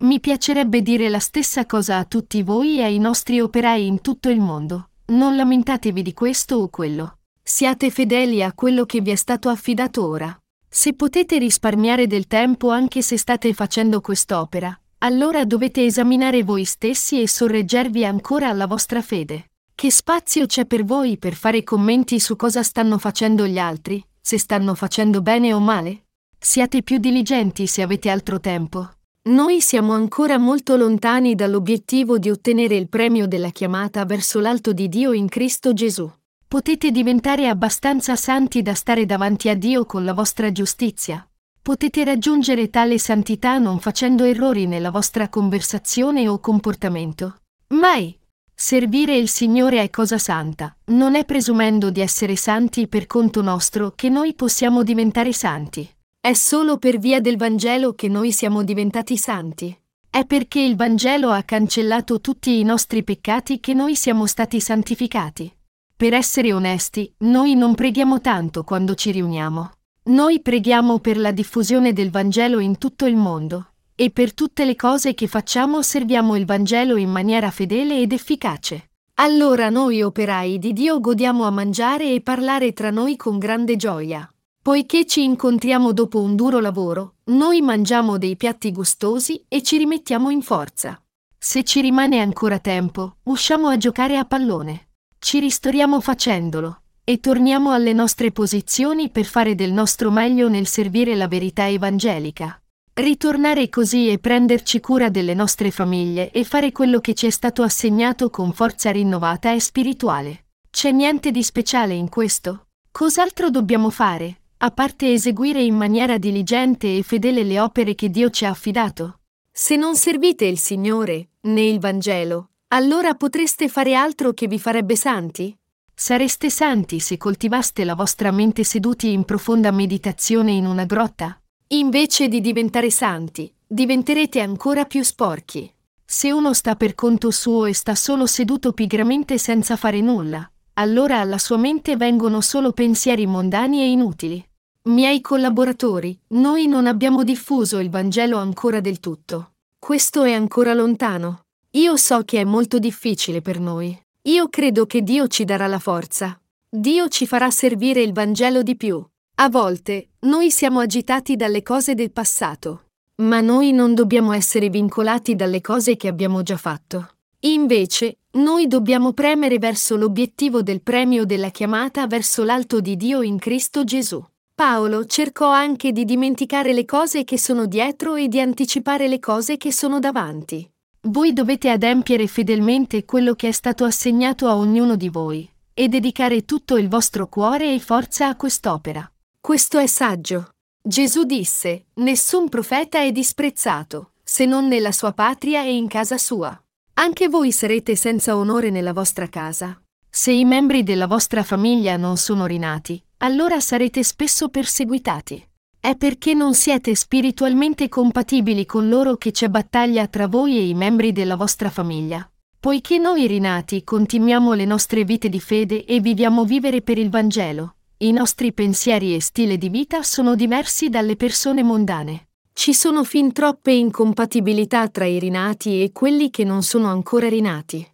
[0.00, 4.28] Mi piacerebbe dire la stessa cosa a tutti voi e ai nostri operai in tutto
[4.28, 4.90] il mondo.
[5.06, 7.20] Non lamentatevi di questo o quello.
[7.42, 10.38] Siate fedeli a quello che vi è stato affidato ora.
[10.68, 17.20] Se potete risparmiare del tempo anche se state facendo quest'opera, allora dovete esaminare voi stessi
[17.20, 19.50] e sorreggervi ancora alla vostra fede.
[19.74, 24.38] Che spazio c'è per voi per fare commenti su cosa stanno facendo gli altri, se
[24.38, 26.04] stanno facendo bene o male?
[26.38, 28.90] Siate più diligenti se avete altro tempo.
[29.26, 34.88] Noi siamo ancora molto lontani dall'obiettivo di ottenere il premio della chiamata verso l'alto di
[34.88, 36.10] Dio in Cristo Gesù.
[36.48, 41.28] Potete diventare abbastanza santi da stare davanti a Dio con la vostra giustizia,
[41.66, 47.38] Potete raggiungere tale santità non facendo errori nella vostra conversazione o comportamento.
[47.70, 48.16] Mai!
[48.54, 53.94] Servire il Signore è cosa santa, non è presumendo di essere santi per conto nostro
[53.96, 55.90] che noi possiamo diventare santi.
[56.20, 59.76] È solo per via del Vangelo che noi siamo diventati santi.
[60.08, 65.52] È perché il Vangelo ha cancellato tutti i nostri peccati che noi siamo stati santificati.
[65.96, 69.75] Per essere onesti, noi non preghiamo tanto quando ci riuniamo.
[70.06, 74.76] Noi preghiamo per la diffusione del Vangelo in tutto il mondo, e per tutte le
[74.76, 78.90] cose che facciamo serviamo il Vangelo in maniera fedele ed efficace.
[79.14, 84.32] Allora noi operai di Dio godiamo a mangiare e parlare tra noi con grande gioia.
[84.62, 90.30] Poiché ci incontriamo dopo un duro lavoro, noi mangiamo dei piatti gustosi e ci rimettiamo
[90.30, 91.02] in forza.
[91.36, 94.90] Se ci rimane ancora tempo, usciamo a giocare a pallone.
[95.18, 101.14] Ci ristoriamo facendolo e torniamo alle nostre posizioni per fare del nostro meglio nel servire
[101.14, 102.60] la verità evangelica.
[102.94, 107.62] Ritornare così e prenderci cura delle nostre famiglie e fare quello che ci è stato
[107.62, 110.46] assegnato con forza rinnovata e spirituale.
[110.68, 112.66] C'è niente di speciale in questo?
[112.90, 118.30] Cos'altro dobbiamo fare, a parte eseguire in maniera diligente e fedele le opere che Dio
[118.30, 119.20] ci ha affidato?
[119.52, 124.96] Se non servite il Signore, né il Vangelo, allora potreste fare altro che vi farebbe
[124.96, 125.56] santi?
[125.98, 131.40] Sareste santi se coltivaste la vostra mente seduti in profonda meditazione in una grotta?
[131.68, 135.72] Invece di diventare santi, diventerete ancora più sporchi.
[136.04, 141.20] Se uno sta per conto suo e sta solo seduto pigramente senza fare nulla, allora
[141.20, 144.46] alla sua mente vengono solo pensieri mondani e inutili.
[144.82, 149.52] Miei collaboratori, noi non abbiamo diffuso il Vangelo ancora del tutto.
[149.78, 151.44] Questo è ancora lontano.
[151.70, 153.98] Io so che è molto difficile per noi.
[154.26, 156.36] Io credo che Dio ci darà la forza.
[156.68, 159.00] Dio ci farà servire il Vangelo di più.
[159.36, 162.86] A volte, noi siamo agitati dalle cose del passato.
[163.22, 167.10] Ma noi non dobbiamo essere vincolati dalle cose che abbiamo già fatto.
[167.42, 173.38] Invece, noi dobbiamo premere verso l'obiettivo del premio della chiamata verso l'alto di Dio in
[173.38, 174.20] Cristo Gesù.
[174.56, 179.56] Paolo cercò anche di dimenticare le cose che sono dietro e di anticipare le cose
[179.56, 180.68] che sono davanti.
[181.08, 186.44] Voi dovete adempiere fedelmente quello che è stato assegnato a ognuno di voi, e dedicare
[186.44, 189.08] tutto il vostro cuore e forza a quest'opera.
[189.40, 190.48] Questo è saggio.
[190.82, 196.60] Gesù disse, Nessun profeta è disprezzato, se non nella sua patria e in casa sua.
[196.94, 199.80] Anche voi sarete senza onore nella vostra casa.
[200.10, 205.50] Se i membri della vostra famiglia non sono rinati, allora sarete spesso perseguitati.
[205.86, 210.74] È perché non siete spiritualmente compatibili con loro che c'è battaglia tra voi e i
[210.74, 212.28] membri della vostra famiglia.
[212.58, 217.76] Poiché noi rinati continuiamo le nostre vite di fede e viviamo vivere per il Vangelo,
[217.98, 222.30] i nostri pensieri e stile di vita sono diversi dalle persone mondane.
[222.52, 227.88] Ci sono fin troppe incompatibilità tra i rinati e quelli che non sono ancora rinati.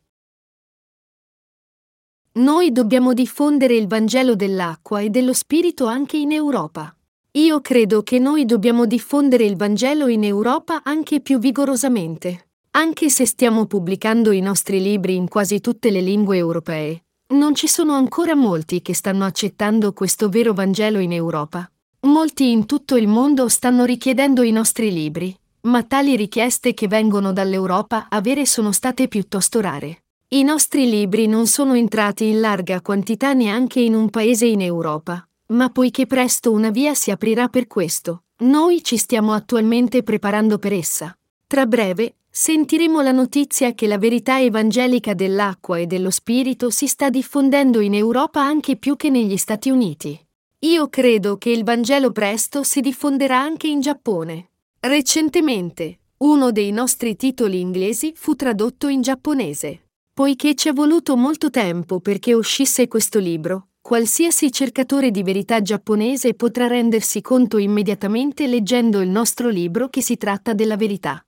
[2.37, 6.97] Noi dobbiamo diffondere il Vangelo dell'acqua e dello Spirito anche in Europa.
[7.35, 12.49] Io credo che noi dobbiamo diffondere il Vangelo in Europa anche più vigorosamente.
[12.73, 17.69] Anche se stiamo pubblicando i nostri libri in quasi tutte le lingue europee, non ci
[17.69, 21.67] sono ancora molti che stanno accettando questo vero Vangelo in Europa.
[22.01, 27.33] Molti in tutto il mondo stanno richiedendo i nostri libri, ma tali richieste che vengono
[27.33, 30.03] dall'Europa a avere sono state piuttosto rare.
[30.29, 35.27] I nostri libri non sono entrati in larga quantità neanche in un paese in Europa,
[35.53, 40.73] ma poiché presto una via si aprirà per questo, noi ci stiamo attualmente preparando per
[40.73, 41.17] essa.
[41.47, 47.11] Tra breve, sentiremo la notizia che la verità evangelica dell'acqua e dello spirito si sta
[47.11, 50.19] diffondendo in Europa anche più che negli Stati Uniti.
[50.61, 54.51] Io credo che il Vangelo presto si diffonderà anche in Giappone.
[54.81, 59.89] Recentemente, uno dei nostri titoli inglesi fu tradotto in giapponese.
[60.15, 66.35] Poiché ci è voluto molto tempo perché uscisse questo libro, qualsiasi cercatore di verità giapponese
[66.35, 71.21] potrà rendersi conto immediatamente leggendo il nostro libro che si tratta della verità.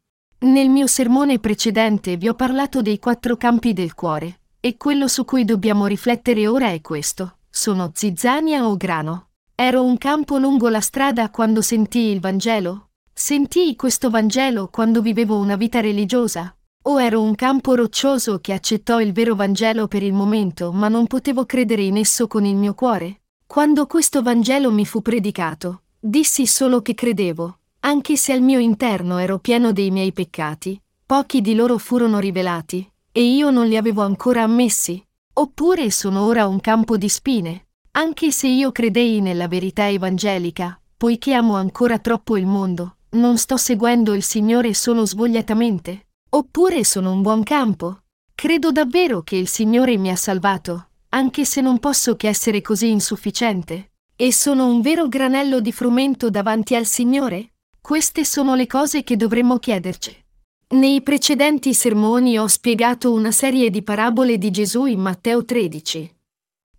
[0.45, 5.25] Nel mio sermone precedente vi ho parlato dei quattro campi del cuore, e quello su
[5.25, 7.39] cui dobbiamo riflettere ora è questo.
[7.51, 9.31] Sono zizzania o grano?
[9.57, 12.91] Ero un campo lungo la strada quando sentii il Vangelo?
[13.13, 16.57] Sentii questo Vangelo quando vivevo una vita religiosa?
[16.87, 21.07] O ero un campo roccioso che accettò il vero Vangelo per il momento, ma non
[21.07, 23.23] potevo credere in esso con il mio cuore?
[23.47, 29.17] Quando questo Vangelo mi fu predicato, dissi solo che credevo, anche se al mio interno
[29.17, 34.03] ero pieno dei miei peccati, pochi di loro furono rivelati, e io non li avevo
[34.03, 35.03] ancora ammessi.
[35.37, 41.33] Oppure sono ora un campo di spine, anche se io credei nella verità evangelica, poiché
[41.33, 46.04] amo ancora troppo il mondo, non sto seguendo il Signore solo svogliatamente.
[46.35, 48.01] Oppure sono un buon campo.
[48.35, 52.91] Credo davvero che il Signore mi ha salvato, anche se non posso che essere così
[52.91, 53.93] insufficiente.
[54.17, 57.53] E sono un vero granello di frumento davanti al Signore?
[57.81, 60.25] Queste sono le cose che dovremmo chiederci.
[60.71, 66.17] Nei precedenti sermoni ho spiegato una serie di parabole di Gesù in Matteo 13.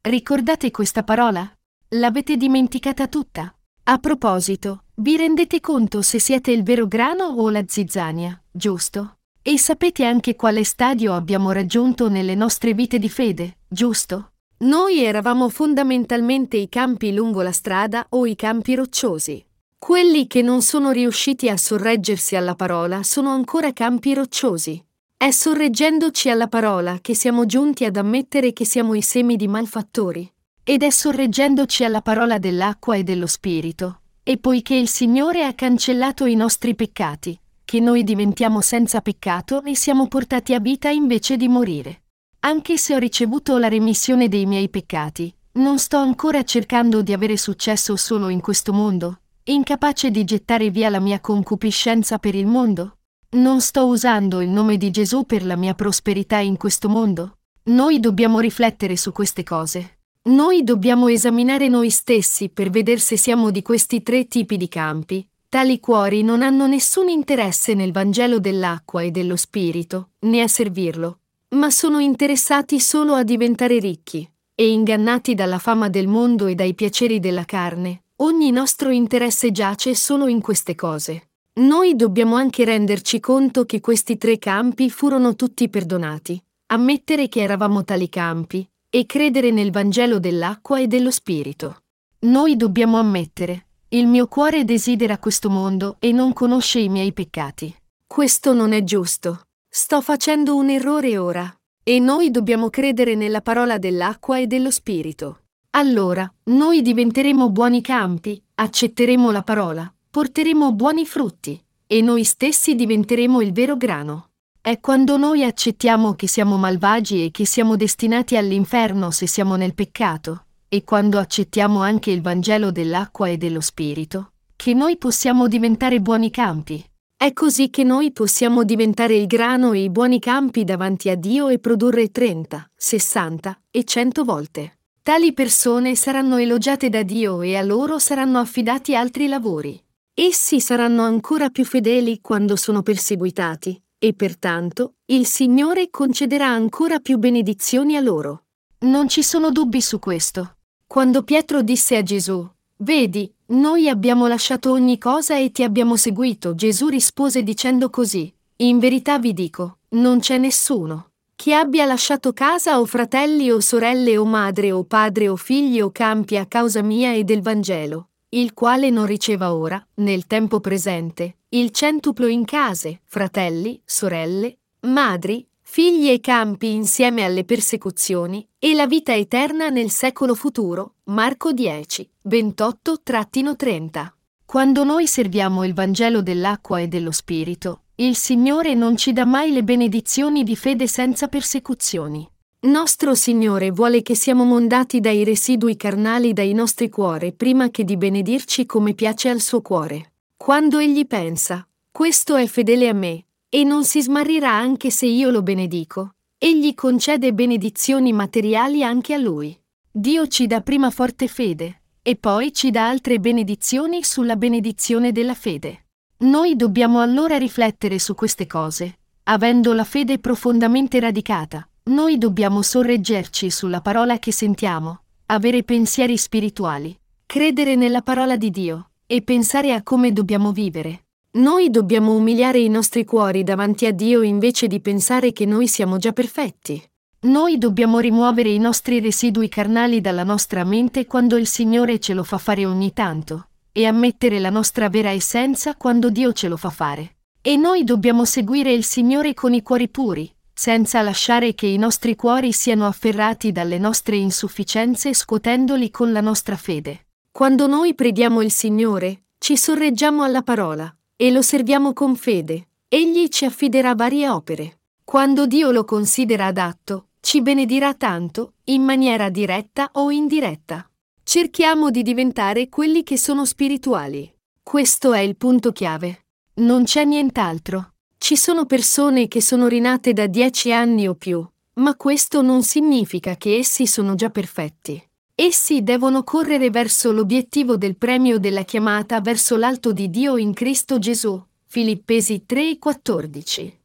[0.02, 1.50] Ricordate questa parola?
[1.90, 3.56] L'avete dimenticata tutta?
[3.84, 9.20] A proposito, vi rendete conto se siete il vero grano o la zizzania, giusto?
[9.48, 14.32] E sapete anche quale stadio abbiamo raggiunto nelle nostre vite di fede, giusto?
[14.62, 19.46] Noi eravamo fondamentalmente i campi lungo la strada o i campi rocciosi.
[19.78, 24.84] Quelli che non sono riusciti a sorreggersi alla parola sono ancora campi rocciosi.
[25.16, 30.28] È sorreggendoci alla parola che siamo giunti ad ammettere che siamo i semi di malfattori.
[30.64, 34.00] Ed è sorreggendoci alla parola dell'acqua e dello spirito.
[34.24, 39.76] E poiché il Signore ha cancellato i nostri peccati, che noi diventiamo senza peccato e
[39.76, 42.04] siamo portati a vita invece di morire.
[42.42, 47.38] Anche se ho ricevuto la remissione dei miei peccati, non sto ancora cercando di avere
[47.38, 52.98] successo solo in questo mondo, incapace di gettare via la mia concupiscenza per il mondo?
[53.32, 57.40] Non sto usando il nome di Gesù per la mia prosperità in questo mondo?
[57.64, 59.98] Noi dobbiamo riflettere su queste cose.
[60.26, 65.28] Noi dobbiamo esaminare noi stessi per vedere se siamo di questi tre tipi di campi.
[65.56, 71.20] Tali cuori non hanno nessun interesse nel Vangelo dell'acqua e dello Spirito, né a servirlo,
[71.52, 76.74] ma sono interessati solo a diventare ricchi, e ingannati dalla fama del mondo e dai
[76.74, 81.30] piaceri della carne, Ogni nostro interesse giace solo in queste cose.
[81.62, 86.38] Noi dobbiamo anche renderci conto che questi tre campi furono tutti perdonati,
[86.68, 91.84] ammettere che eravamo tali campi, e credere nel Vangelo dell'acqua e dello Spirito.
[92.26, 97.74] Noi dobbiamo ammettere, il mio cuore desidera questo mondo e non conosce i miei peccati.
[98.06, 99.42] Questo non è giusto.
[99.70, 101.56] Sto facendo un errore ora.
[101.84, 105.42] E noi dobbiamo credere nella parola dell'acqua e dello Spirito.
[105.72, 113.40] Allora, noi diventeremo buoni campi, accetteremo la parola, porteremo buoni frutti, e noi stessi diventeremo
[113.42, 114.30] il vero grano.
[114.60, 119.76] È quando noi accettiamo che siamo malvagi e che siamo destinati all'inferno se siamo nel
[119.76, 120.46] peccato,
[120.76, 126.30] e quando accettiamo anche il Vangelo dell'acqua e dello Spirito, che noi possiamo diventare buoni
[126.30, 126.84] campi.
[127.16, 131.48] È così che noi possiamo diventare il grano e i buoni campi davanti a Dio
[131.48, 134.80] e produrre 30, 60 e 100 volte.
[135.02, 139.82] Tali persone saranno elogiate da Dio e a loro saranno affidati altri lavori.
[140.14, 147.18] Essi saranno ancora più fedeli quando sono perseguitati, e pertanto il Signore concederà ancora più
[147.18, 148.44] benedizioni a loro.
[148.80, 150.55] Non ci sono dubbi su questo.
[150.88, 156.56] Quando Pietro disse a Gesù, Vedi, noi abbiamo lasciato ogni cosa e ti abbiamo seguito,
[156.56, 162.80] Gesù rispose dicendo così, In verità vi dico, non c'è nessuno che abbia lasciato casa
[162.80, 167.14] o fratelli o sorelle o madre o padre o figli o campi a causa mia
[167.14, 173.02] e del Vangelo, il quale non riceva ora, nel tempo presente, il centuplo in case,
[173.04, 180.34] fratelli, sorelle, madri, figli e campi insieme alle persecuzioni, e la vita eterna nel secolo
[180.36, 180.94] futuro.
[181.06, 184.08] Marco 10, 28-30.
[184.46, 189.52] Quando noi serviamo il Vangelo dell'acqua e dello Spirito, il Signore non ci dà mai
[189.52, 192.30] le benedizioni di fede senza persecuzioni.
[192.62, 197.98] Nostro Signore vuole che siamo mondati dai residui carnali dai nostri cuori prima che di
[197.98, 200.14] benedirci come piace al suo cuore.
[200.38, 203.25] Quando Egli pensa, questo è fedele a me,
[203.56, 209.18] e non si smarrirà anche se io lo benedico, Egli concede benedizioni materiali anche a
[209.18, 209.58] Lui.
[209.90, 215.36] Dio ci dà prima forte fede, e poi ci dà altre benedizioni sulla benedizione della
[215.36, 215.86] fede.
[216.18, 223.50] Noi dobbiamo allora riflettere su queste cose, avendo la fede profondamente radicata noi dobbiamo sorreggerci
[223.50, 229.82] sulla parola che sentiamo, avere pensieri spirituali, credere nella parola di Dio e pensare a
[229.82, 231.05] come dobbiamo vivere.
[231.36, 235.98] Noi dobbiamo umiliare i nostri cuori davanti a Dio invece di pensare che noi siamo
[235.98, 236.82] già perfetti.
[237.24, 242.24] Noi dobbiamo rimuovere i nostri residui carnali dalla nostra mente quando il Signore ce lo
[242.24, 246.70] fa fare ogni tanto, e ammettere la nostra vera essenza quando Dio ce lo fa
[246.70, 247.18] fare.
[247.42, 252.16] E noi dobbiamo seguire il Signore con i cuori puri, senza lasciare che i nostri
[252.16, 257.08] cuori siano afferrati dalle nostre insufficienze scuotendoli con la nostra fede.
[257.30, 262.68] Quando noi preghiamo il Signore, ci sorreggiamo alla parola e lo serviamo con fede.
[262.88, 264.80] Egli ci affiderà varie opere.
[265.04, 270.90] Quando Dio lo considera adatto, ci benedirà tanto, in maniera diretta o indiretta.
[271.24, 274.32] Cerchiamo di diventare quelli che sono spirituali.
[274.62, 276.26] Questo è il punto chiave.
[276.56, 277.94] Non c'è nient'altro.
[278.18, 281.46] Ci sono persone che sono rinate da dieci anni o più,
[281.76, 285.02] ma questo non significa che essi sono già perfetti.
[285.38, 290.98] Essi devono correre verso l'obiettivo del premio della chiamata verso l'alto di Dio in Cristo
[290.98, 291.44] Gesù.
[291.66, 293.80] Filippesi 3:14.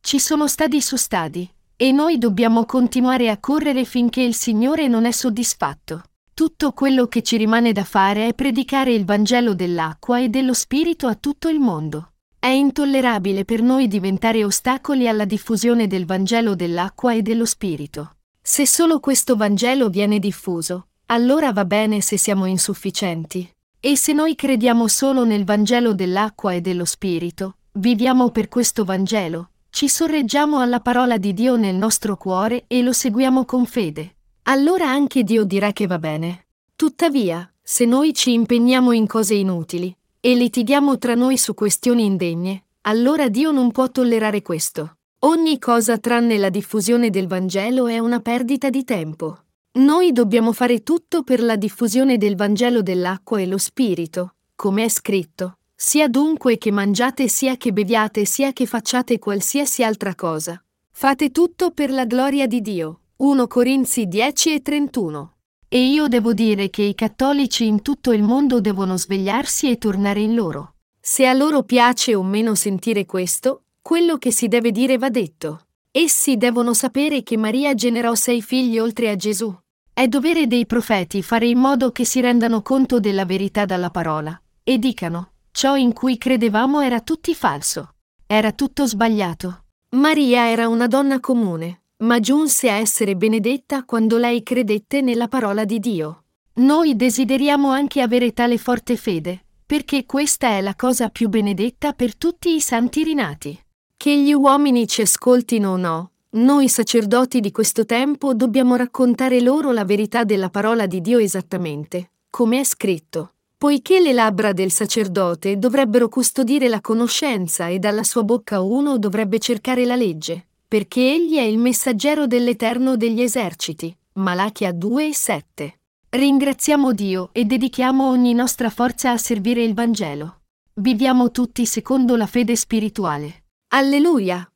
[0.00, 5.04] Ci sono stadi su stadi, e noi dobbiamo continuare a correre finché il Signore non
[5.04, 6.02] è soddisfatto.
[6.34, 11.06] Tutto quello che ci rimane da fare è predicare il Vangelo dell'acqua e dello Spirito
[11.06, 12.14] a tutto il mondo.
[12.36, 18.16] È intollerabile per noi diventare ostacoli alla diffusione del Vangelo dell'acqua e dello Spirito.
[18.42, 23.48] Se solo questo Vangelo viene diffuso, allora va bene se siamo insufficienti.
[23.78, 29.50] E se noi crediamo solo nel Vangelo dell'acqua e dello Spirito, viviamo per questo Vangelo,
[29.70, 34.16] ci sorreggiamo alla parola di Dio nel nostro cuore e lo seguiamo con fede.
[34.44, 36.46] Allora anche Dio dirà che va bene.
[36.74, 42.64] Tuttavia, se noi ci impegniamo in cose inutili, e litighiamo tra noi su questioni indegne,
[42.82, 44.96] allora Dio non può tollerare questo.
[45.22, 49.40] Ogni cosa tranne la diffusione del Vangelo è una perdita di tempo.
[49.72, 54.88] Noi dobbiamo fare tutto per la diffusione del Vangelo dell'acqua e lo Spirito, come è
[54.88, 55.58] scritto.
[55.74, 60.58] Sia dunque che mangiate, sia che beviate, sia che facciate qualsiasi altra cosa.
[60.90, 63.00] Fate tutto per la gloria di Dio.
[63.16, 65.34] 1 Corinzi 10 e 31.
[65.68, 70.20] E io devo dire che i cattolici in tutto il mondo devono svegliarsi e tornare
[70.20, 70.76] in loro.
[70.98, 75.66] Se a loro piace o meno sentire questo, quello che si deve dire va detto.
[75.90, 79.54] Essi devono sapere che Maria generò sei figli oltre a Gesù.
[79.92, 84.40] È dovere dei profeti fare in modo che si rendano conto della verità dalla parola,
[84.62, 87.94] e dicano, ciò in cui credevamo era tutti falso.
[88.26, 89.64] Era tutto sbagliato.
[89.96, 95.64] Maria era una donna comune, ma giunse a essere benedetta quando lei credette nella parola
[95.64, 96.24] di Dio.
[96.54, 102.16] Noi desideriamo anche avere tale forte fede, perché questa è la cosa più benedetta per
[102.16, 103.58] tutti i santi rinati.
[104.02, 109.72] Che gli uomini ci ascoltino o no, noi sacerdoti di questo tempo dobbiamo raccontare loro
[109.72, 115.58] la verità della parola di Dio esattamente, come è scritto, poiché le labbra del sacerdote
[115.58, 121.36] dovrebbero custodire la conoscenza e dalla sua bocca uno dovrebbe cercare la legge, perché egli
[121.36, 123.94] è il messaggero dell'Eterno degli eserciti.
[124.14, 125.78] Malachia 2 e 7.
[126.08, 130.40] Ringraziamo Dio e dedichiamo ogni nostra forza a servire il Vangelo.
[130.76, 133.39] Viviamo tutti secondo la fede spirituale.
[133.72, 134.49] Alleluia!